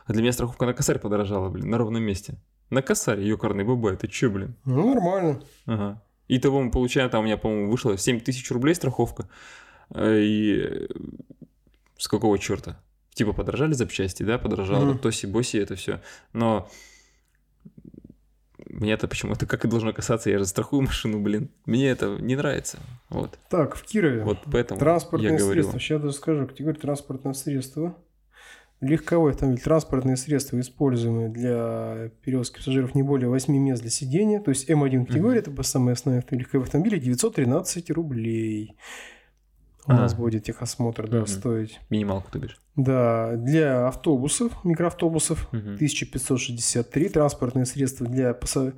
[0.06, 2.34] А для меня страховка на косарь подорожала, блин, на ровном месте.
[2.70, 4.56] На косарь, ёкарный бабай, ты чё, блин?
[4.64, 5.42] Ну, нормально.
[5.66, 6.02] Ага.
[6.28, 9.28] И того мы получаем, там у меня, по-моему, вышло 7 тысяч рублей страховка.
[9.92, 10.88] Э, и
[11.98, 12.80] с какого черта?
[13.12, 15.00] Типа подорожали запчасти, да, подорожало, mm-hmm.
[15.00, 16.00] тоси-боси, это все.
[16.32, 16.70] Но
[18.72, 21.50] мне это почему-то как и должно касаться, я же страхую машину, блин.
[21.66, 22.78] Мне это не нравится.
[23.08, 23.38] Вот.
[23.48, 24.22] Так, в Кирове.
[24.22, 25.52] Вот поэтому транспортное я средство.
[25.52, 25.78] говорю.
[25.78, 27.96] Сейчас даже скажу, категория транспортного средства.
[28.80, 34.40] Легковой автомобиль, транспортные средства, используемые для перевозки пассажиров не более 8 мест для сидения.
[34.40, 35.52] То есть М1 категория, mm-hmm.
[35.52, 38.76] это самые основные легковые автомобили, 913 рублей
[39.86, 39.96] у а.
[39.96, 41.26] нас будет техосмотр, да, угу.
[41.26, 41.80] стоить.
[41.90, 42.58] Минималку, ты бишь?
[42.76, 45.74] Да, для автобусов, микроавтобусов угу.
[45.74, 48.74] 1563, транспортные средства для пассаж...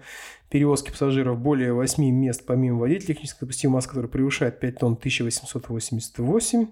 [0.48, 6.68] перевозки пассажиров более 8 мест помимо водителя, техническая допустимая масса, которая превышает 5 тонн, 1888.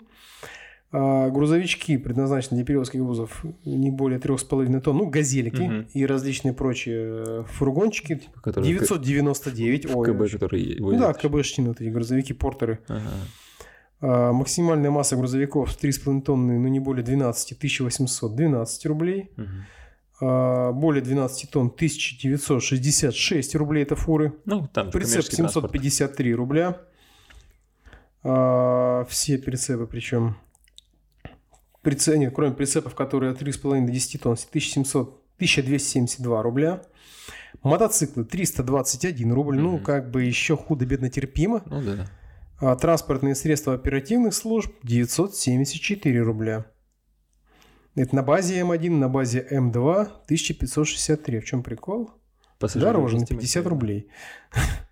[0.93, 5.89] А грузовички, предназначенные для перевозки грузов не более 3,5 тонн, ну, газельки угу.
[5.95, 9.87] и различные прочие фургончики, типа, которые 999.
[9.87, 11.01] В, ой, КБ, которые возят.
[11.01, 12.81] Да, КБшные вот эти грузовики, портеры.
[12.89, 13.09] Ага.
[14.01, 19.31] А, максимальная масса грузовиков 3,5 тонны, но не более 12, 1812 рублей.
[19.37, 19.47] Угу.
[20.21, 24.35] Более 12 тонн 1966 рублей это фуры.
[24.45, 26.37] Ну, там Прицеп 753 транспорт.
[26.37, 26.81] рубля.
[28.23, 30.37] А, все прицепы причем.
[31.81, 36.83] Прицеп, нет, кроме прицепов, которые от 3,5 до 10 тонн, 1700, 1272 рубля.
[37.63, 39.57] Мотоциклы 321 рубль.
[39.57, 39.63] Угу.
[39.63, 41.63] Ну, как бы еще худо-бедно терпимо.
[41.65, 42.07] Ну да.
[42.61, 46.67] А транспортные средства оперативных служб 974 рубля.
[47.95, 51.41] Это на базе М1, на базе М2 1563.
[51.41, 52.11] В чем прикол?
[52.59, 54.09] Пассажиры Дороже на 50 рублей.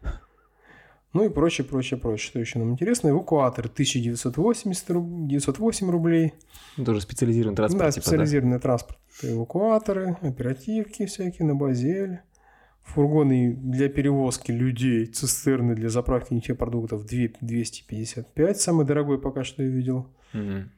[1.15, 2.29] Ну и прочее, прочее, прочее.
[2.29, 3.09] Что еще нам интересно?
[3.09, 5.27] Эвакуатор 1980 руб...
[5.27, 6.35] 908 рублей.
[6.77, 7.83] Тоже специализированный транспорт.
[7.83, 8.61] Да, типа, специализированный да?
[8.61, 8.99] транспорт.
[9.23, 12.25] Эвакуаторы, оперативки всякие на базе
[12.95, 20.09] фургоны для перевозки людей, цистерны для заправки нефтепродуктов 255, самый дорогой пока что я видел.
[20.35, 20.69] Угу.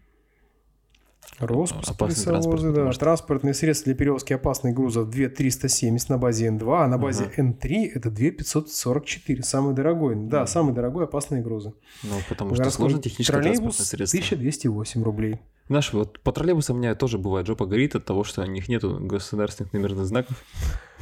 [1.39, 2.91] Роспуск, лесовозы, да.
[2.91, 7.33] Транспортные средства для перевозки опасных грузов 2370 на базе N2, а на базе угу.
[7.35, 10.17] N3 это 2544, самый дорогой.
[10.17, 10.47] Да, угу.
[10.47, 11.73] самый дорогой опасные грузы.
[12.03, 14.19] Ну, потому что сложно техническое транспортное средство.
[14.19, 15.41] 1208 рублей.
[15.69, 18.69] Знаешь, вот по троллейбусам у меня тоже бывает жопа горит от того, что у них
[18.69, 20.37] нету государственных номерных знаков.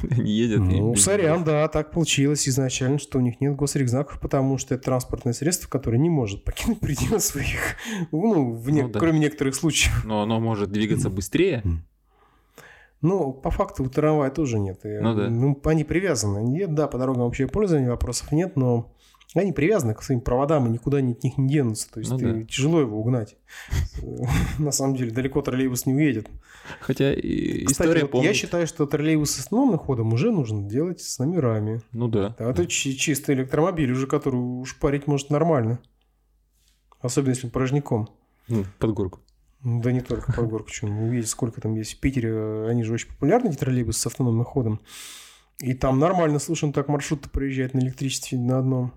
[0.09, 0.59] Они едят.
[0.59, 5.33] Ну, сорян, да, так получилось изначально, что у них нет госрекзнаков, потому что это транспортное
[5.33, 7.75] средство, которое не может покинуть пределы своих,
[8.11, 8.83] ну, в не...
[8.83, 8.99] ну да.
[8.99, 10.03] кроме некоторых случаев.
[10.05, 11.63] Но оно может двигаться быстрее.
[13.01, 14.81] Ну, по факту у трамвая тоже нет.
[14.83, 15.29] Ну да.
[15.29, 16.39] Ну, они привязаны.
[16.39, 18.93] Нет, да, по дорогам вообще пользования вопросов нет, но
[19.35, 21.91] они привязаны к своим проводам и никуда от них не денутся.
[21.91, 22.43] То есть ну, ты, да.
[22.45, 23.37] тяжело его угнать.
[24.59, 26.27] На самом деле далеко троллейбус не уедет.
[26.79, 31.81] Хотя история Кстати, я считаю, что троллейбус с основным ходом уже нужно делать с номерами.
[31.91, 32.35] Ну да.
[32.39, 35.79] А это чистый электромобиль, уже который уж парить может нормально.
[37.01, 38.09] Особенно если порожняком.
[38.79, 39.19] Под горку.
[39.63, 40.69] Да не только под горку.
[40.71, 42.65] Что, видите, сколько там есть в Питере.
[42.67, 44.81] Они же очень популярны, эти троллейбусы с автономным ходом.
[45.59, 48.93] И там нормально, слушай, он так маршрут проезжает на электричестве на одном.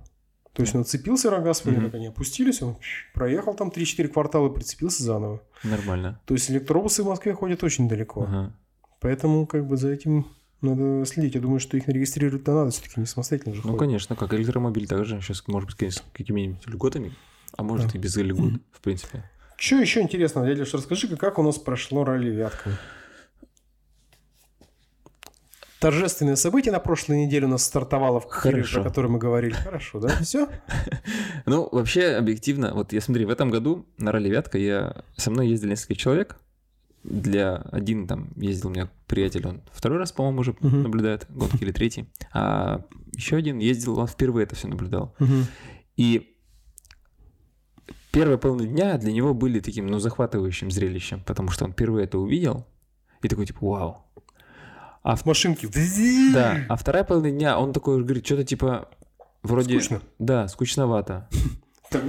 [0.52, 1.94] То есть он отцепился рога свои, mm-hmm.
[1.94, 2.76] они опустились, он
[3.14, 5.42] проехал там 3-4 квартала и прицепился заново.
[5.64, 6.20] Нормально.
[6.26, 8.24] То есть электробусы в Москве ходят очень далеко.
[8.24, 8.54] Ага.
[9.00, 10.26] Поэтому как бы за этим
[10.60, 11.34] надо следить.
[11.34, 13.80] Я думаю, что их регистрировать надо, все-таки не самостоятельно же Ну, ходят.
[13.80, 17.12] конечно, как электромобиль также сейчас, может быть, с какими-нибудь льготами,
[17.56, 17.98] а может да.
[17.98, 19.24] и без льгот, в принципе.
[19.56, 22.78] Что еще интересного, дядя расскажи как у нас прошло ралли Вятка?
[25.82, 29.52] Торжественное событие на прошлой неделе у нас стартовало в Киеве, про которое мы говорили.
[29.52, 30.08] Хорошо, да?
[30.22, 30.48] Все?
[31.46, 35.48] Ну, вообще, объективно, вот я смотри, в этом году на ралли Вятка я, со мной
[35.48, 36.36] ездили несколько человек,
[37.02, 40.84] для один там ездил у меня приятель, он второй раз, по-моему, уже Мгм.
[40.84, 42.84] наблюдает гонки или третий, а
[43.16, 45.16] еще один ездил, он впервые это все наблюдал.
[45.18, 45.46] Мгм.
[45.96, 46.36] И
[48.12, 52.18] первые половина дня для него были таким, ну, захватывающим зрелищем, потому что он впервые это
[52.18, 52.66] увидел
[53.20, 54.06] и такой, типа, вау.
[55.02, 55.68] А, в- Машинки.
[56.32, 58.88] да, а вторая половина дня он такой говорит, что-то типа,
[59.42, 59.80] вроде...
[59.80, 60.02] Скучно.
[60.18, 61.28] Да, скучновато.
[61.90, 62.02] Так,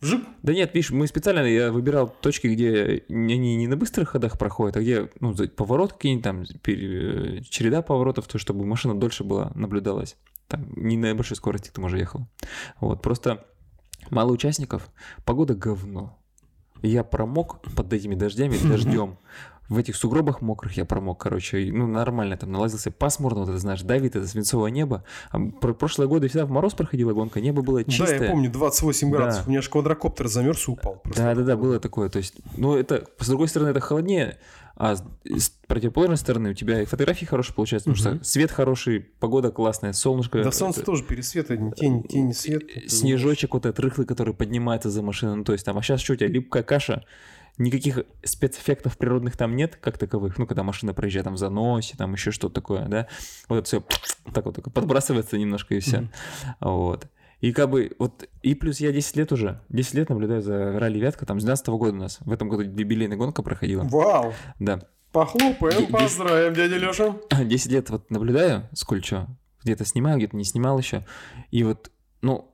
[0.00, 0.24] жип.
[0.42, 4.76] Да нет, видишь, мы специально, я выбирал точки, где они не на быстрых ходах проходят,
[4.76, 10.16] а где, ну, поворот какие-нибудь там, пере- череда поворотов, то, чтобы машина дольше была, наблюдалась.
[10.48, 12.26] Там не на большой скорости к тому же ехала.
[12.80, 13.44] Вот, просто
[14.10, 14.90] мало участников,
[15.24, 16.18] погода говно.
[16.82, 19.16] Я промок под этими дождями, дождем.
[19.70, 22.90] В этих сугробах мокрых я промок, короче, ну, нормально там налазился.
[22.90, 25.04] Пасмурно, вот это, знаешь, давит это свинцовое небо.
[25.30, 28.18] А про- прошлые годы всегда в мороз проходила гонка, небо было чистое.
[28.18, 29.16] Да, я помню, 28 Да.
[29.16, 29.46] градусов.
[29.46, 30.96] У меня же квадрокоптер замерз и упал.
[30.96, 31.22] просто.
[31.22, 32.08] Да, да, да, было такое.
[32.08, 34.38] То есть, ну, это, с другой стороны, это холоднее,
[34.74, 38.24] а с, противоположной стороны у тебя и фотографии хорошие получаются, потому Мгм.
[38.24, 40.42] что свет хороший, погода классная, солнышко.
[40.42, 42.64] Да солнце это- тоже пересвет, один тень, тень, свет.
[42.88, 45.36] Снежочек вот этот рыхлый, который поднимается за машину.
[45.36, 47.04] Ну, то есть там, а сейчас что у тебя, липкая каша,
[47.60, 50.38] никаких спецэффектов природных там нет, как таковых.
[50.38, 53.06] Ну, когда машина проезжает там в заносе, там еще что-то такое, да.
[53.48, 53.84] Вот это все
[54.34, 56.08] так вот только подбрасывается немножко и все.
[56.60, 57.06] Вот.
[57.40, 60.98] И как бы вот, и плюс я 10 лет уже, 10 лет наблюдаю за ралли
[60.98, 63.82] Вятка, там с 12 года у нас, в этом году юбилейная гонка проходила.
[63.84, 64.34] Вау!
[64.58, 64.80] Да.
[65.12, 67.16] Похлопаем, поздравим, дядя Леша.
[67.30, 69.26] 10 лет вот наблюдаю, сколько
[69.62, 71.04] где-то снимаю, где-то не снимал еще.
[71.50, 71.90] И вот,
[72.22, 72.49] ну,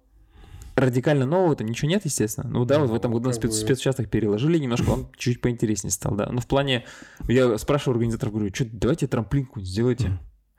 [0.77, 2.49] радикально нового-то ничего нет, естественно.
[2.49, 5.91] Ну да, вот в этом Ну, году на спец- спецучасток переложили немножко, он чуть поинтереснее
[5.91, 6.29] стал, да.
[6.31, 6.85] Ну, в плане,
[7.29, 10.19] я спрашиваю организаторов, говорю, что, давайте трамплинку сделайте.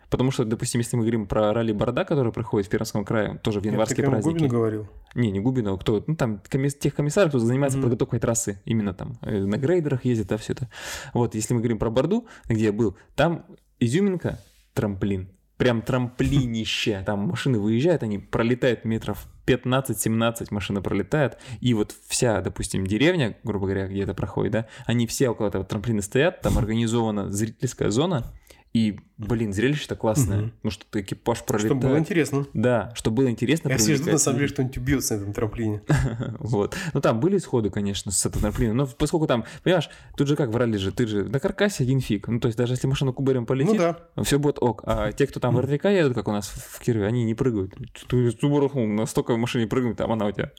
[0.09, 3.59] Потому что, допустим, если мы говорим про ралли Борда, который проходит в Пермском крае, тоже
[3.59, 4.37] в январские такому праздники.
[4.37, 4.87] Губину говорил.
[5.15, 6.01] Не, не Губинова, кто?
[6.07, 7.87] Ну, там комис- тех комиссаров, кто занимается Мгм.
[7.89, 8.61] подготовкой трассы.
[8.63, 10.69] Именно там э, на грейдерах ездит, да, все это.
[11.13, 13.45] Вот, если мы говорим про Борду, где я был, там
[13.81, 14.39] изюминка,
[14.73, 15.27] трамплин.
[15.57, 17.03] Прям трамплинище.
[17.05, 23.65] Там машины выезжают, они пролетают метров 15-17 машина пролетает, и вот вся, допустим, деревня, грубо
[23.65, 28.25] говоря, где это проходит, да, они все около этого трамплина стоят, там организована зрительская зона,
[28.73, 30.51] и, блин, зрелище-то классное, Мгм.
[30.63, 31.71] ну что экипаж пролетает.
[31.73, 32.45] Чтобы было интересно.
[32.53, 33.69] Да, чтобы было интересно.
[33.69, 35.81] Я все жду, на самом деле, что-нибудь убьется на этом трамплине.
[36.39, 36.75] Вот.
[36.93, 38.73] Ну, там были исходы, конечно, с этого трамплина.
[38.73, 42.01] Но поскольку там, понимаешь, тут же как в ралли же, ты же на каркасе один
[42.01, 42.27] фиг.
[42.27, 43.97] Ну, то есть даже если машина кубарем Ну полетит, да.
[44.23, 44.83] все будет ок.
[44.85, 47.73] А те, кто там в РТК едут, как у нас в Кирове, они не прыгают.
[48.07, 50.51] Ты Субару ну, настолько в машине прыгнуть, там она у тебя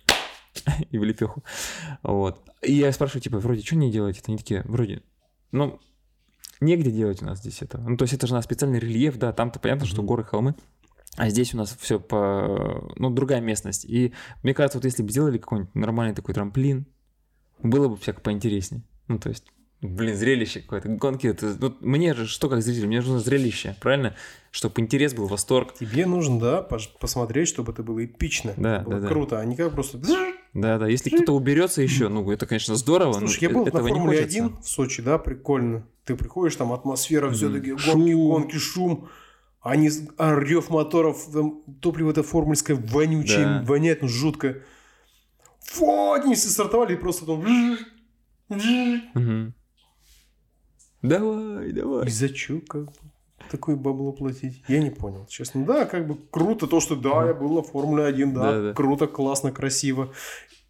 [0.91, 1.45] и в лепеху.
[2.03, 2.41] Вот.
[2.63, 4.23] И я спрашиваю, типа, вроде, что не делаете?
[4.27, 5.03] Они такие, вроде,
[5.53, 5.79] ну,
[6.61, 7.79] негде делать у нас здесь это.
[7.79, 10.55] Ну, то есть это же у нас специальный рельеф, да, там-то понятно, что горы, холмы.
[11.17, 12.93] А здесь у нас все по...
[12.97, 13.85] Ну, другая местность.
[13.85, 16.87] И мне кажется, вот если бы сделали какой-нибудь нормальный такой трамплин,
[17.63, 18.83] было бы всяко поинтереснее.
[19.09, 19.45] Ну, то есть,
[19.81, 20.89] блин, зрелище какое-то.
[20.89, 21.57] Гонки, это...
[21.61, 22.87] ну, мне же что как зритель?
[22.87, 24.15] Мне нужно зрелище, правильно?
[24.51, 25.75] Чтобы интерес был, восторг.
[25.75, 28.55] Тебе нужно, да, посмотреть, чтобы это было эпично.
[28.57, 29.09] Да, было да, да.
[29.09, 29.99] круто, а не как просто...
[30.55, 33.87] Да-да, если кто-то уберется еще, ну, это, конечно, здорого, но Слушай, я был на этого
[33.87, 34.45] не Формуле хочется.
[34.45, 35.87] 1 в Сочи, да, прикольно.
[36.05, 39.09] Ты приходишь, там атмосфера, все-таки гонки, гонки, шум.
[39.61, 43.63] Они, а рев моторов, там, топливо это формульское, вонючее, Да.
[43.67, 44.63] воняет, ну, жутко.
[45.61, 47.41] Фу, они все стартовали и просто там...
[47.41, 47.85] вжж,
[51.03, 52.09] Давай, И давай.
[52.11, 52.93] за чё, как бы,
[53.51, 54.63] такое бабло платить?
[54.69, 55.65] Я не понял, честно.
[55.65, 58.73] Да, как бы круто то, что да, я был на Формуле 1, да, Да-да.
[58.75, 60.13] круто, классно, красиво.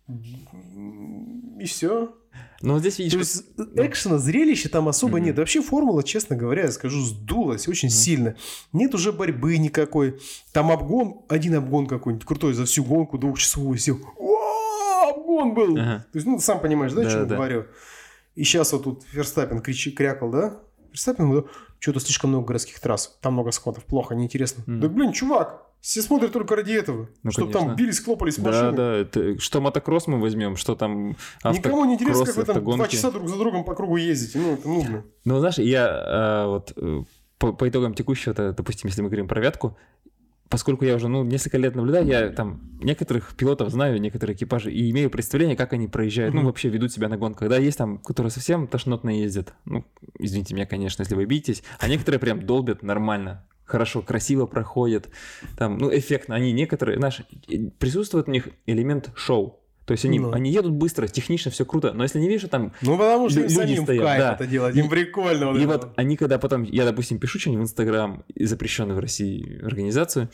[0.08, 2.14] И все.
[2.60, 3.44] Но вот здесь, видишь, То есть
[3.76, 5.26] экшена, зрелища там особо Мгм.
[5.26, 5.38] нет.
[5.38, 7.94] Вообще формула, честно говоря, я скажу, сдулась очень Мгм.
[7.94, 8.36] сильно.
[8.72, 10.18] Нет уже борьбы никакой.
[10.52, 13.98] Там обгон, один обгон какой-нибудь крутой за всю гонку двухчасовую сел.
[15.08, 15.76] Обгон был!
[15.78, 16.06] Ага.
[16.12, 17.66] То есть, ну, сам понимаешь, да, о чем говорю?
[18.38, 20.60] И сейчас вот тут Верстаппин кричи, крякал, да?
[20.92, 21.42] Верстаппин, да,
[21.80, 23.18] что-то слишком много городских трасс.
[23.20, 24.62] Там много сходов, плохо, неинтересно.
[24.66, 24.80] Мгм.
[24.80, 27.08] Да, блин, чувак, все смотрят только ради этого.
[27.24, 28.76] Ну, чтобы там бились, хлопались Да, машины.
[28.76, 32.54] да, это, что мотокросс мы возьмем, что там авто- Никому не интересно, как вы там
[32.54, 32.94] два автогонки.
[32.94, 34.38] часа друг за другом по кругу ездите.
[34.38, 35.04] Ну, это нудно.
[35.24, 37.02] Ну, знаешь, я э, вот э,
[37.38, 39.76] по, по итогам текущего, то, допустим, если мы говорим про вятку,
[40.48, 44.90] поскольку я уже, ну, несколько лет наблюдаю, я там некоторых пилотов знаю, некоторые экипажи, и
[44.90, 47.48] имею представление, как они проезжают, ну, вообще ведут себя на гонках.
[47.48, 49.84] Да, есть там, которые совсем тошнотно ездят, ну,
[50.18, 55.08] извините меня, конечно, если вы обидитесь, а некоторые прям долбят нормально, хорошо, красиво проходят,
[55.56, 56.34] там, ну, эффектно.
[56.34, 56.98] Они некоторые,
[57.48, 59.57] и- присутствует у них элемент шоу.
[59.88, 60.32] То есть они, Ну.
[60.32, 63.40] они едут быстро, технично, все круто, но если не видишь, что там Ну, потому что
[63.40, 64.34] люди самим в стоят, кайф да.
[64.34, 64.76] это делать.
[64.76, 65.46] Им прикольно.
[65.46, 69.00] вот И это вот они, когда потом, я, допустим, пишу что-нибудь в Инстаграм, запрещенную в
[69.00, 70.28] России организацию,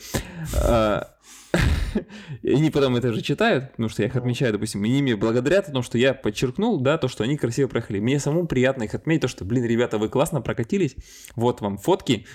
[0.61, 1.07] а,
[2.41, 5.69] и они потом это же читают, потому что я их отмечаю, допустим, и ими благодарят
[5.69, 8.01] о том, что я подчеркнул, да, то, что они красиво проехали.
[8.01, 10.97] Мне самому приятно их отметить, то, что, блин, ребята, вы классно прокатились,
[11.37, 12.25] вот вам фотки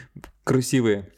[0.43, 1.11] красивые,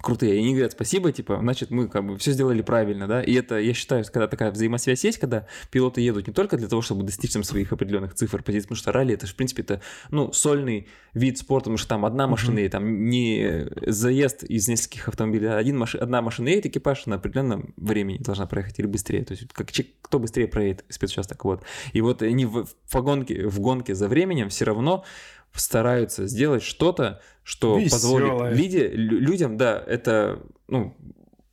[0.00, 0.36] крутые.
[0.36, 3.22] И они говорят спасибо, типа, значит, мы как бы все сделали правильно, да.
[3.22, 6.82] И это, я считаю, когда такая взаимосвязь есть, когда пилоты едут не только для того,
[6.82, 9.80] чтобы достичь там своих определенных цифр, позиций, потому что ралли это же, в принципе, это,
[10.10, 15.08] ну, сольный вид спорта, потому что там одна машина, и там не заезд из нескольких
[15.08, 15.94] автомобилей, а один маш...
[15.94, 19.24] одна машина едет, экипаж на определенном времени должна проехать или быстрее.
[19.24, 19.68] То есть, как,
[20.02, 21.62] кто быстрее проедет спецучасток, вот.
[21.92, 25.04] И вот они в, в гонке, в гонке за временем все равно
[25.52, 28.20] стараются сделать что-то, что Веселое.
[28.30, 30.94] позволит виде, людям, да, это, ну,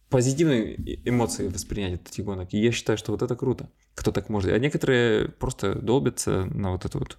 [0.10, 0.76] позитивные
[1.08, 2.54] эмоции воспринять от этих гонок.
[2.54, 4.52] И я считаю, что вот это круто, кто так может.
[4.52, 7.18] А некоторые просто долбятся на вот это вот,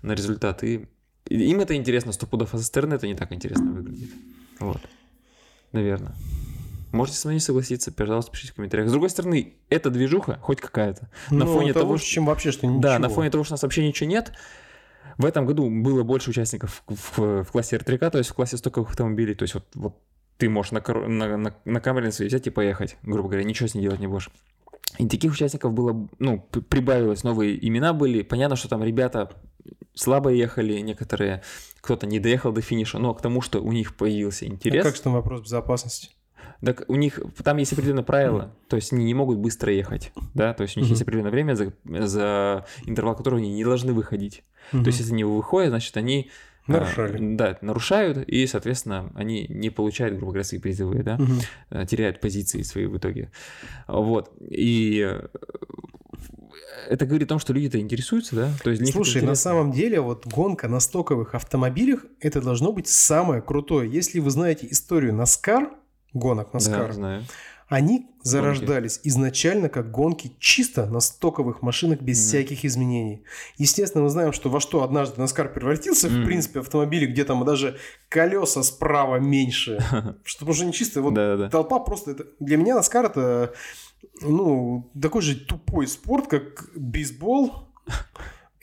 [0.00, 0.64] на результат.
[0.64, 0.88] И
[1.26, 4.08] им это интересно, сто пудов, а со стороны это не так интересно выглядит.
[4.58, 4.80] Вот.
[5.72, 6.14] Наверное.
[6.90, 8.88] Можете с мной не согласиться, пожалуйста, пишите в комментариях.
[8.88, 11.10] С другой стороны, эта движуха хоть какая-то.
[11.30, 12.80] На ну, фоне того, лучше, чем вообще, что ничего.
[12.80, 14.32] Да, на фоне того, что у нас вообще ничего нет,
[15.18, 18.56] в этом году было больше участников в, в, в классе R3K, то есть в классе
[18.56, 19.34] стоковых автомобилей.
[19.34, 20.00] То есть вот, вот
[20.38, 23.74] ты можешь на, на, на, на камере своей взять и поехать, грубо говоря, ничего с
[23.74, 24.30] ней делать не будешь.
[24.98, 28.22] И таких участников было, ну, прибавилось, новые имена были.
[28.22, 29.30] Понятно, что там ребята
[29.94, 31.42] слабо ехали, некоторые,
[31.80, 34.84] кто-то не доехал до финиша, но к тому, что у них появился интерес.
[34.84, 36.10] А как же там вопрос безопасности?
[36.64, 40.54] Так у них там есть определенное правило, то есть они не могут быстро ехать, да,
[40.54, 44.42] то есть у них есть определенное время, за, за интервал которого они не должны выходить.
[44.72, 46.30] То есть если они выходят, значит они
[46.68, 47.16] а, Нарушали.
[47.16, 51.86] А, да, нарушают, и, соответственно, они не получают, грубо говоря, свои призывы, да, угу.
[51.86, 53.32] теряют позиции свои в итоге.
[53.86, 54.30] Вот.
[54.38, 55.28] И э,
[56.88, 58.52] это говорит о том, что люди-то интересуются, да?
[58.62, 63.40] То есть Слушай, на самом деле вот гонка на стоковых автомобилях, это должно быть самое
[63.40, 63.90] крутое.
[63.90, 65.70] Если вы знаете историю NASCAR,
[66.12, 67.24] гонок NASCAR, да, знаю.
[67.68, 69.08] Они зарождались гонки.
[69.08, 72.26] изначально как гонки чисто на стоковых машинах без mm.
[72.26, 73.24] всяких изменений.
[73.58, 76.22] Естественно, мы знаем, что во что однажды Наскар превратился, mm.
[76.22, 77.76] в принципе, автомобили, где там даже
[78.08, 79.84] колеса справа меньше.
[80.24, 81.02] Что уже не чисто.
[81.02, 81.14] Вот
[81.50, 82.16] толпа просто...
[82.40, 83.52] Для меня Наскар это
[84.22, 87.68] ну, такой же тупой спорт, как бейсбол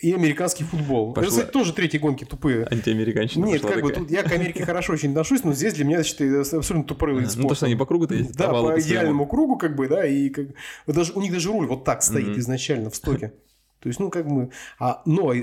[0.06, 1.14] и американский футбол.
[1.14, 1.24] Пошла...
[1.24, 2.68] Это, кстати, тоже третьи гонки тупые.
[2.70, 3.84] Антиамериканщина Нет, как такая.
[3.84, 7.26] бы тут я к Америке хорошо очень отношусь, но здесь для меня, считаю, абсолютно тупорылый
[7.26, 7.44] спорт.
[7.44, 8.36] Ну, то, что они по кругу-то ездят.
[8.36, 10.48] Да, по идеальному кругу, как бы, да, и как...
[10.86, 13.34] даже, у них даже руль вот так стоит изначально в стоке.
[13.80, 14.52] То есть, ну, как бы...
[14.78, 15.34] А, но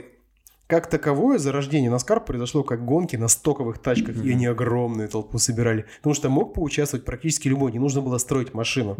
[0.72, 5.84] как таковое зарождение Наскар произошло как гонки на стоковых тачках, и они огромную толпу собирали.
[5.98, 8.96] Потому что мог поучаствовать практически любой, не нужно было строить машину.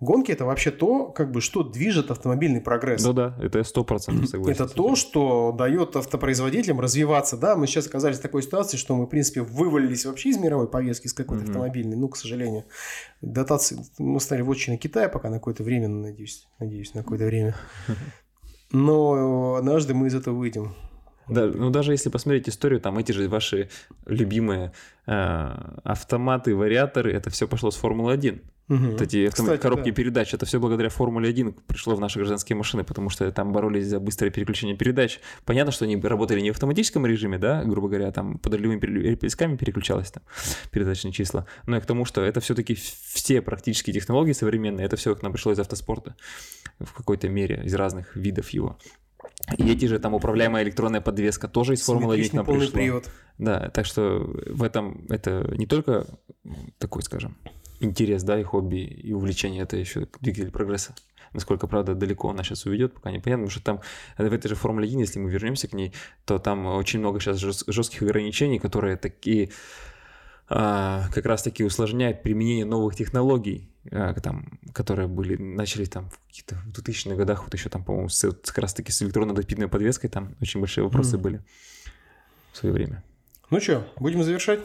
[0.00, 3.04] Гонки это вообще то, как бы, что движет автомобильный прогресс.
[3.04, 4.64] Ну да, это я сто процентов согласен.
[4.64, 7.36] Это то, что дает автопроизводителям развиваться.
[7.36, 10.68] Да, мы сейчас оказались в такой ситуации, что мы, в принципе, вывалились вообще из мировой
[10.68, 11.46] повестки, из какой-то mm-hmm.
[11.46, 11.96] автомобильной.
[11.96, 12.64] Ну, к сожалению,
[13.20, 17.54] дотации мы стали в отчине Китая пока на какое-то время, надеюсь, надеюсь, на какое-то время.
[18.72, 20.74] Но однажды мы из этого выйдем.
[21.28, 23.68] Да, ну даже если посмотреть историю, там эти же ваши
[24.06, 24.72] любимые
[25.06, 25.12] э,
[25.84, 28.42] автоматы, вариаторы, это все пошло с Формулы-1.
[28.68, 28.78] Угу.
[28.78, 29.94] Вот эти Кстати, коробки да.
[29.94, 34.00] передач, это все благодаря Формуле-1 пришло в наши гражданские машины, потому что там боролись за
[34.00, 35.20] быстрое переключение передач.
[35.44, 39.56] Понятно, что они работали не в автоматическом режиме, да, грубо говоря, там под рулевыми переписками
[39.56, 40.24] переключалось там
[40.72, 45.14] передачные числа, но и к тому, что это все-таки все практически технологии современные, это все
[45.14, 46.16] к нам пришло из автоспорта
[46.80, 48.78] в какой-то мере, из разных видов его.
[49.58, 52.72] И эти же там управляемая электронная подвеска тоже из Формулы 1 нам пришла.
[52.72, 53.10] привод.
[53.38, 56.06] Да, так что в этом это не только
[56.78, 57.36] такой, скажем,
[57.80, 60.94] интерес, да, и хобби, и увлечение, это еще двигатель прогресса.
[61.32, 63.80] Насколько, правда, далеко она сейчас уведет, пока непонятно, потому что там
[64.16, 65.92] в этой же Формуле 1, если мы вернемся к ней,
[66.24, 69.50] то там очень много сейчас жестких ограничений, которые такие а,
[70.48, 76.56] как раз таки усложняют применение новых технологий, а, там, которые были, начали там в каких-то
[76.72, 80.60] 2000-х годах, вот еще там, по-моему, с, как раз таки с электронно-допитной подвеской, там очень
[80.60, 81.20] большие вопросы mm.
[81.20, 81.40] были
[82.52, 83.02] в свое время.
[83.50, 84.60] Ну что, будем завершать?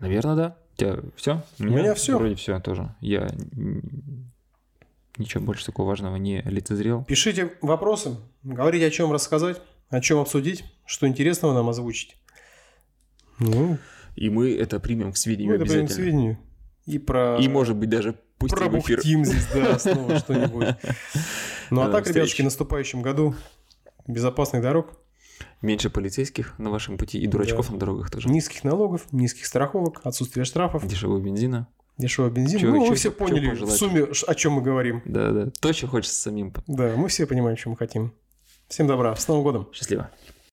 [0.00, 1.42] Наверное, да тебя все?
[1.58, 2.16] У меня, У меня все.
[2.16, 2.94] Вроде все тоже.
[3.00, 3.28] Я
[5.16, 7.04] ничего больше такого важного не лицезрел.
[7.04, 9.60] Пишите вопросы, говорите, о чем рассказать,
[9.90, 12.16] о чем обсудить, что интересного нам озвучить.
[13.40, 13.78] Ну,
[14.18, 16.38] и мы это примем к сведению мы это примем к сведению.
[16.86, 17.36] И про...
[17.38, 19.00] И, может быть, даже пустим эфир.
[19.02, 20.68] здесь, да, снова что-нибудь.
[21.70, 23.34] Ну, а так, ребятушки, в наступающем году
[24.06, 24.98] безопасных дорог.
[25.60, 28.28] Меньше полицейских на вашем пути и дурачков на дорогах тоже.
[28.28, 30.86] Низких налогов, низких страховок, отсутствие штрафов.
[30.86, 31.68] Дешевого бензина.
[31.98, 32.60] Дешевого бензина.
[32.60, 35.02] Чего, ну, чего, вы все поняли в сумме, о чем мы говорим.
[35.04, 35.50] Да, да.
[35.60, 36.52] То, что хочется самим.
[36.66, 38.14] Да, мы все понимаем, что мы хотим.
[38.68, 39.14] Всем добра.
[39.14, 39.68] С Новым годом.
[39.72, 40.10] Счастливо.